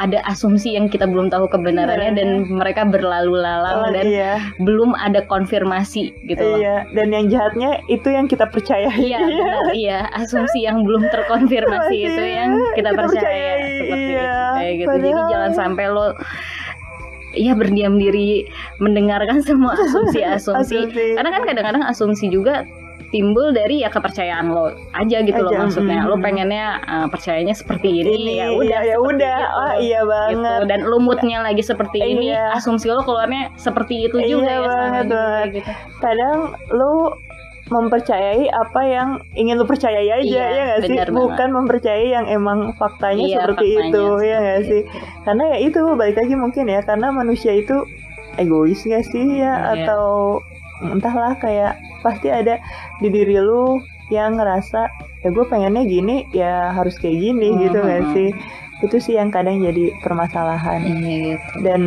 ada 0.00 0.24
asumsi 0.24 0.78
yang 0.78 0.88
kita 0.88 1.04
belum 1.04 1.28
tahu 1.28 1.50
kebenarannya 1.52 2.16
dan 2.16 2.28
mereka 2.48 2.88
berlalu 2.88 3.36
lalang 3.36 3.92
dan 3.92 4.04
iya, 4.08 4.32
belum 4.56 4.96
ada 4.96 5.26
konfirmasi 5.28 6.14
gitu 6.24 6.40
loh. 6.40 6.56
iya. 6.56 6.88
Dan 6.96 7.12
yang 7.12 7.28
jahatnya 7.28 7.84
itu 7.90 8.08
yang 8.08 8.24
kita 8.24 8.48
percayai. 8.48 8.88
Iya, 8.96 9.18
benar, 9.20 9.64
iya, 9.76 10.00
asumsi 10.16 10.64
yang 10.64 10.86
belum 10.86 11.04
terkonfirmasi 11.10 11.96
itu 12.00 12.22
yang 12.22 12.56
kita 12.72 12.90
kita 12.90 12.90
percaya 12.96 13.20
percayai, 13.20 13.76
seperti 13.76 14.08
iya. 14.08 14.22
itu. 14.24 14.40
Kayak 14.56 14.72
gitu. 14.72 14.88
Jadi 14.88 15.10
jangan 15.28 15.52
sampai 15.52 15.84
lo 15.92 16.06
Iya 17.30 17.52
berdiam 17.54 17.94
diri 17.94 18.46
mendengarkan 18.78 19.38
semua 19.46 19.74
asumsi-asumsi 19.74 20.76
Asumsi. 20.88 21.04
karena 21.14 21.30
kan 21.30 21.42
kadang-kadang 21.46 21.84
asumsi 21.84 22.26
juga 22.26 22.66
timbul 23.10 23.50
dari 23.50 23.82
ya 23.82 23.90
kepercayaan 23.90 24.54
lo 24.54 24.70
aja 24.94 25.18
gitu 25.20 25.34
loh 25.36 25.50
Aja, 25.50 25.66
maksudnya 25.66 25.98
mm. 26.00 26.06
lo 26.06 26.16
pengennya 26.18 26.66
uh, 26.80 27.06
percayanya 27.10 27.58
seperti 27.58 28.06
ini, 28.06 28.14
Ini 28.14 28.32
ya 28.38 28.46
udah 28.54 28.80
ya 28.86 28.96
udah, 29.02 29.38
itu. 29.42 29.58
oh 29.58 29.72
iya 29.82 30.00
Gitu. 30.00 30.10
banget. 30.38 30.60
dan 30.70 30.80
lo 30.86 31.02
moodnya 31.02 31.42
lagi 31.42 31.58
seperti 31.58 31.98
ini 31.98 32.30
Iya. 32.30 32.54
asumsi 32.54 32.86
lo 32.86 33.02
keluarnya 33.02 33.50
seperti 33.58 34.06
itu 34.06 34.14
Iya 34.14 34.30
juga 34.30 34.46
ya 34.46 34.58
sama 34.62 34.70
banget, 34.70 35.04
juga, 35.10 35.18
banget. 35.26 35.48
gitu. 35.58 35.70
Kadang 35.98 36.38
lu 36.70 36.94
mempercayai 37.70 38.44
apa 38.46 38.80
yang 38.82 39.08
ingin 39.32 39.54
lu 39.54 39.64
percayai 39.64 40.10
aja 40.10 40.20
Iya, 40.20 40.44
ya 40.44 40.62
nggak 40.66 40.80
sih 40.82 40.96
banget. 40.98 41.14
bukan 41.14 41.48
mempercayai 41.52 42.08
yang 42.10 42.26
emang 42.26 42.74
faktanya 42.74 43.22
Iya, 43.22 43.36
seperti 43.40 43.66
faktanya 43.68 43.88
itu 43.88 44.04
ya 44.20 44.36
nggak 44.36 44.58
seperti 44.58 44.68
sih 44.68 44.82
karena 45.20 45.44
ya 45.46 45.58
itu 45.60 45.80
balik 45.94 46.16
lagi 46.16 46.34
mungkin 46.34 46.64
ya 46.66 46.80
karena 46.80 47.08
manusia 47.10 47.52
itu 47.52 47.76
egois 48.36 48.82
gak 48.82 49.04
sih 49.04 49.38
ya 49.38 49.54
Iya. 49.70 49.86
atau 49.86 50.06
entahlah 50.82 51.36
kayak 51.36 51.72
pasti 52.00 52.28
ada 52.28 52.58
di 52.98 53.08
diri 53.08 53.36
lu 53.36 53.78
yang 54.08 54.34
ngerasa 54.34 54.90
ya 55.20 55.28
gue 55.28 55.44
pengennya 55.44 55.84
gini 55.84 56.24
ya 56.30 56.72
harus 56.72 56.96
kayak 56.96 57.14
gini 57.16 57.54
gitu 57.60 57.78
gak 57.78 58.02
Mhm. 58.02 58.12
sih 58.12 58.28
itu 58.80 58.96
sih 58.96 59.14
yang 59.14 59.28
kadang 59.28 59.60
jadi 59.60 59.92
permasalahan 60.00 60.80
Iya 60.80 61.36
gitu. 61.36 61.56
dan 61.62 61.82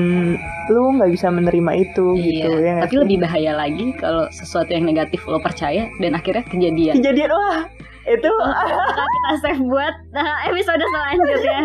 lu 0.70 0.96
nggak 0.96 1.12
bisa 1.12 1.28
menerima 1.28 1.72
itu 1.76 2.16
gitu 2.18 2.50
ya 2.62 2.80
Iya, 2.80 2.84
tapi 2.86 2.96
sih? 2.96 3.02
lebih 3.04 3.18
bahaya 3.20 3.52
lagi 3.54 3.92
kalau 3.98 4.30
sesuatu 4.30 4.72
yang 4.72 4.86
negatif 4.86 5.26
lo 5.26 5.38
percaya 5.38 5.90
dan 5.98 6.14
akhirnya 6.14 6.46
kejadian. 6.48 6.94
kejadian 6.98 7.30
wah 7.34 7.66
itu 8.06 8.28
Bakal 8.28 8.68
kita 9.08 9.32
save 9.40 9.64
buat 9.64 9.96
nah, 10.10 10.28
episode 10.46 10.84
selanjutnya. 10.84 11.60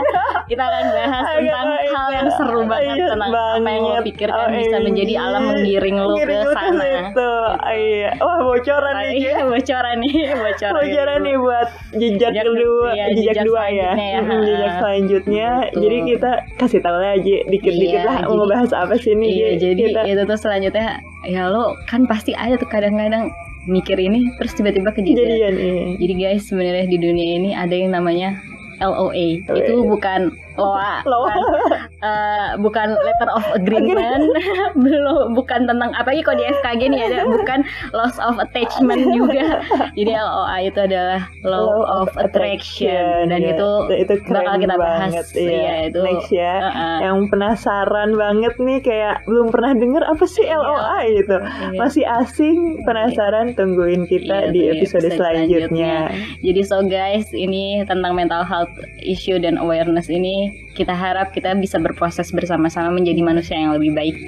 Kita 0.46 0.62
akan 0.62 0.84
bahas 0.88 1.24
Agak 1.24 1.38
tentang 1.40 1.66
baik, 1.68 1.90
hal 1.90 2.06
ya. 2.06 2.14
yang 2.14 2.28
seru 2.30 2.60
banget 2.62 2.94
Iya, 2.94 3.06
tentang 3.08 3.30
apa 3.30 3.38
yang 3.66 3.82
lo 3.82 3.88
banget. 3.90 4.04
pikirkan 4.06 4.38
Oh, 4.38 4.48
bisa 4.52 4.76
menjadi 4.78 5.12
iya. 5.12 5.24
alam 5.24 5.42
menggiring 5.44 5.96
lo 5.98 6.14
ke 6.16 6.38
sana. 6.48 6.84
situ. 6.86 7.32
iya 7.68 8.10
wah 8.16 8.38
bocoran 8.40 8.94
nih 8.96 9.10
Iya, 9.18 9.36
bocoran 9.44 9.96
nih, 9.98 10.14
bocoran. 10.44 10.72
bocoran 10.74 10.88
gitu. 11.12 11.26
nih 11.26 11.36
buat 11.38 11.68
jejak 11.92 12.30
Jejak- 12.30 12.46
kedua 12.46 12.88
iya, 12.88 13.04
jejak, 13.08 13.34
jejak 13.34 13.44
dua 13.44 13.64
ya 13.66 13.90
ya. 13.92 14.20
Jejak 14.38 14.72
selanjutnya 14.78 15.48
Betul. 15.64 15.80
jadi 15.80 15.96
kita 16.06 16.30
kasih 16.56 16.80
tahu 16.80 16.96
aja 16.98 17.36
dikit-dikit 17.44 17.98
Iya, 17.98 18.06
lah 18.06 18.16
mau 18.22 18.34
ngebahas 18.38 18.70
apa 18.72 18.94
sih 18.94 19.12
nih 19.12 19.30
Iya, 19.32 19.48
jadi 19.58 19.80
kita 19.82 20.00
itu 20.06 20.22
tuh 20.24 20.38
selanjutnya 20.38 20.86
ya 21.24 21.42
lo 21.46 21.74
kan 21.84 22.04
pasti 22.04 22.30
ada 22.32 22.54
tuh 22.54 22.68
kadang-kadang 22.68 23.26
mikir 23.66 23.98
ini 23.98 24.30
terus 24.38 24.54
tiba-tiba 24.54 24.94
kejadian. 24.94 25.18
kejadian 25.18 25.54
iya. 25.58 25.84
Jadi 25.98 26.14
guys 26.14 26.42
sebenarnya 26.46 26.86
di 26.86 26.98
dunia 27.00 27.28
ini 27.42 27.50
ada 27.56 27.74
yang 27.74 27.90
namanya 27.92 28.38
LOA. 28.78 29.42
Itu 29.42 29.82
bukan 29.82 30.36
loa, 30.58 31.06
Loa. 31.06 31.32
bukan 31.32 31.72
uh, 32.02 32.48
bukan 32.58 32.88
letter 32.98 33.28
of 33.30 33.44
agreement, 33.54 34.24
belum 34.84 35.32
bukan 35.38 35.70
tentang 35.70 35.90
apa 35.94 36.10
lagi 36.10 36.22
kok 36.26 36.36
di 36.36 36.44
FKG 36.46 36.80
nih 36.90 37.00
ada 37.10 37.18
bukan 37.26 37.60
loss 37.94 38.18
of 38.18 38.36
attachment 38.42 39.02
juga. 39.18 39.62
Jadi 39.94 40.12
LOA 40.12 40.56
itu 40.66 40.78
adalah 40.82 41.20
law, 41.46 41.62
law 41.62 41.82
of, 42.02 42.08
of 42.10 42.10
attraction, 42.18 42.90
attraction 42.90 43.30
dan 43.30 43.40
ya. 43.42 43.54
itu, 43.54 43.68
itu 44.06 44.12
bakal 44.30 44.54
kita 44.58 44.76
bahas. 44.76 45.00
Banget, 45.10 45.26
iya. 45.38 45.50
ya, 45.54 45.74
itu 45.90 45.98
next 46.02 46.30
ya. 46.32 46.54
Uh 46.58 46.68
-uh. 46.68 46.96
Yang 47.02 47.18
penasaran 47.30 48.10
banget 48.18 48.54
nih 48.58 48.78
kayak 48.82 49.16
belum 49.26 49.46
pernah 49.54 49.72
denger 49.76 50.02
apa 50.04 50.24
sih 50.26 50.44
LOA 50.46 50.98
iya. 51.06 51.16
gitu. 51.22 51.36
Iya. 51.38 51.78
Masih 51.78 52.04
asing, 52.04 52.58
penasaran 52.82 53.54
tungguin 53.54 54.04
kita 54.10 54.50
iya, 54.50 54.54
di 54.54 54.60
episode, 54.74 55.06
episode 55.06 55.18
selanjutnya. 55.18 56.10
selanjutnya. 56.10 56.42
Jadi 56.42 56.60
so 56.64 56.78
guys, 56.84 57.26
ini 57.32 57.82
tentang 57.86 58.12
mental 58.16 58.42
health 58.42 58.72
issue 59.02 59.38
dan 59.38 59.60
awareness 59.60 60.10
ini 60.10 60.47
kita 60.74 60.94
harap 60.94 61.32
kita 61.34 61.54
bisa 61.58 61.80
berproses 61.80 62.30
bersama-sama 62.30 62.94
menjadi 62.94 63.20
manusia 63.24 63.56
yang 63.56 63.74
lebih 63.74 63.92
baik 63.94 64.18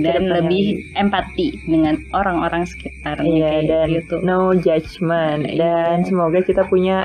dan 0.00 0.24
lebih 0.32 0.80
empati 0.96 1.60
dengan 1.68 2.00
orang-orang 2.16 2.64
sekitarnya 2.64 3.28
kayak 3.28 3.62
dan 3.68 3.86
gitu. 3.92 4.14
No 4.24 4.56
judgment 4.56 5.44
iya. 5.44 5.60
dan 5.60 6.08
semoga 6.08 6.40
kita 6.40 6.64
punya 6.72 7.04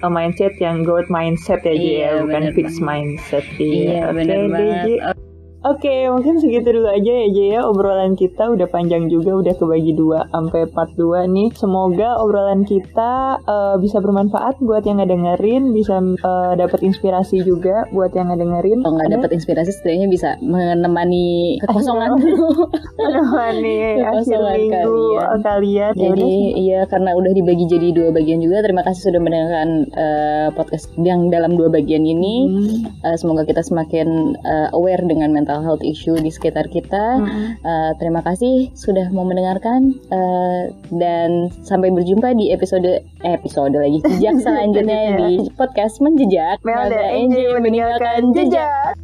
a 0.00 0.08
mindset 0.08 0.56
yang 0.60 0.84
growth 0.84 1.08
mindset 1.12 1.64
ya 1.64 1.72
iya, 1.72 2.08
ya, 2.16 2.24
bukan 2.24 2.52
fixed 2.56 2.80
mindset. 2.80 3.44
Iya, 3.60 3.68
iya 3.68 4.00
okay, 4.08 4.48
banget. 4.48 5.16
Oke, 5.64 5.88
okay, 5.88 6.12
mungkin 6.12 6.36
segitu 6.44 6.76
dulu 6.76 6.92
aja 6.92 7.24
ya 7.24 7.28
Jaya 7.32 7.60
obrolan 7.64 8.20
kita 8.20 8.52
udah 8.52 8.68
panjang 8.68 9.08
juga 9.08 9.32
udah 9.32 9.56
kebagi 9.56 9.96
dua 9.96 10.28
sampai 10.28 10.68
part 10.68 10.92
dua 10.92 11.24
nih. 11.24 11.56
Semoga 11.56 12.20
obrolan 12.20 12.68
kita 12.68 13.40
uh, 13.48 13.80
bisa 13.80 13.96
bermanfaat 14.04 14.60
buat 14.60 14.84
yang 14.84 15.00
ngedengerin, 15.00 15.72
bisa 15.72 16.04
uh, 16.20 16.52
dapat 16.52 16.84
inspirasi 16.84 17.48
juga 17.48 17.88
buat 17.96 18.12
yang 18.12 18.28
ngedengerin. 18.28 18.84
Kalau 18.84 18.92
nggak 18.92 19.12
dapat 19.16 19.30
inspirasi 19.40 19.72
setidaknya 19.72 20.12
bisa 20.12 20.36
menemani 20.44 21.56
kekosongan 21.64 22.12
dulu. 22.20 22.68
menemani 23.00 24.04
akhir 24.04 24.36
minggu 24.44 24.68
kalian. 24.68 25.40
kalian. 25.40 25.92
Ya 25.96 26.08
jadi 26.12 26.32
iya 26.60 26.80
karena 26.92 27.16
udah 27.16 27.32
dibagi 27.32 27.64
jadi 27.72 27.88
dua 27.96 28.12
bagian 28.12 28.44
juga. 28.44 28.60
Terima 28.60 28.84
kasih 28.84 29.08
sudah 29.08 29.20
mendengarkan 29.24 29.88
uh, 29.96 30.48
podcast 30.52 30.92
yang 31.00 31.32
dalam 31.32 31.56
dua 31.56 31.72
bagian 31.72 32.04
ini. 32.04 32.52
Hmm. 32.52 32.76
Uh, 33.00 33.16
semoga 33.16 33.48
kita 33.48 33.64
semakin 33.64 34.36
uh, 34.44 34.68
aware 34.76 35.00
dengan 35.08 35.32
mental 35.32 35.53
mental 35.54 35.62
health 35.62 35.86
issue 35.86 36.18
di 36.18 36.34
sekitar 36.34 36.66
kita. 36.66 37.22
Mm-hmm. 37.22 37.46
Uh, 37.62 37.92
terima 38.02 38.20
kasih 38.26 38.74
sudah 38.74 39.06
mau 39.14 39.22
mendengarkan 39.22 39.94
uh, 40.10 40.74
dan 40.90 41.54
sampai 41.62 41.94
berjumpa 41.94 42.34
di 42.34 42.50
episode 42.50 43.06
eh, 43.22 43.32
episode 43.38 43.78
lagi 43.78 44.02
jejak 44.18 44.42
selanjutnya 44.42 45.14
di 45.14 45.46
podcast 45.54 46.02
menjejak. 46.02 46.58
Melda 46.66 47.14
Enji 47.14 47.46
meninggalkan 47.62 48.34
jejak. 48.34 48.98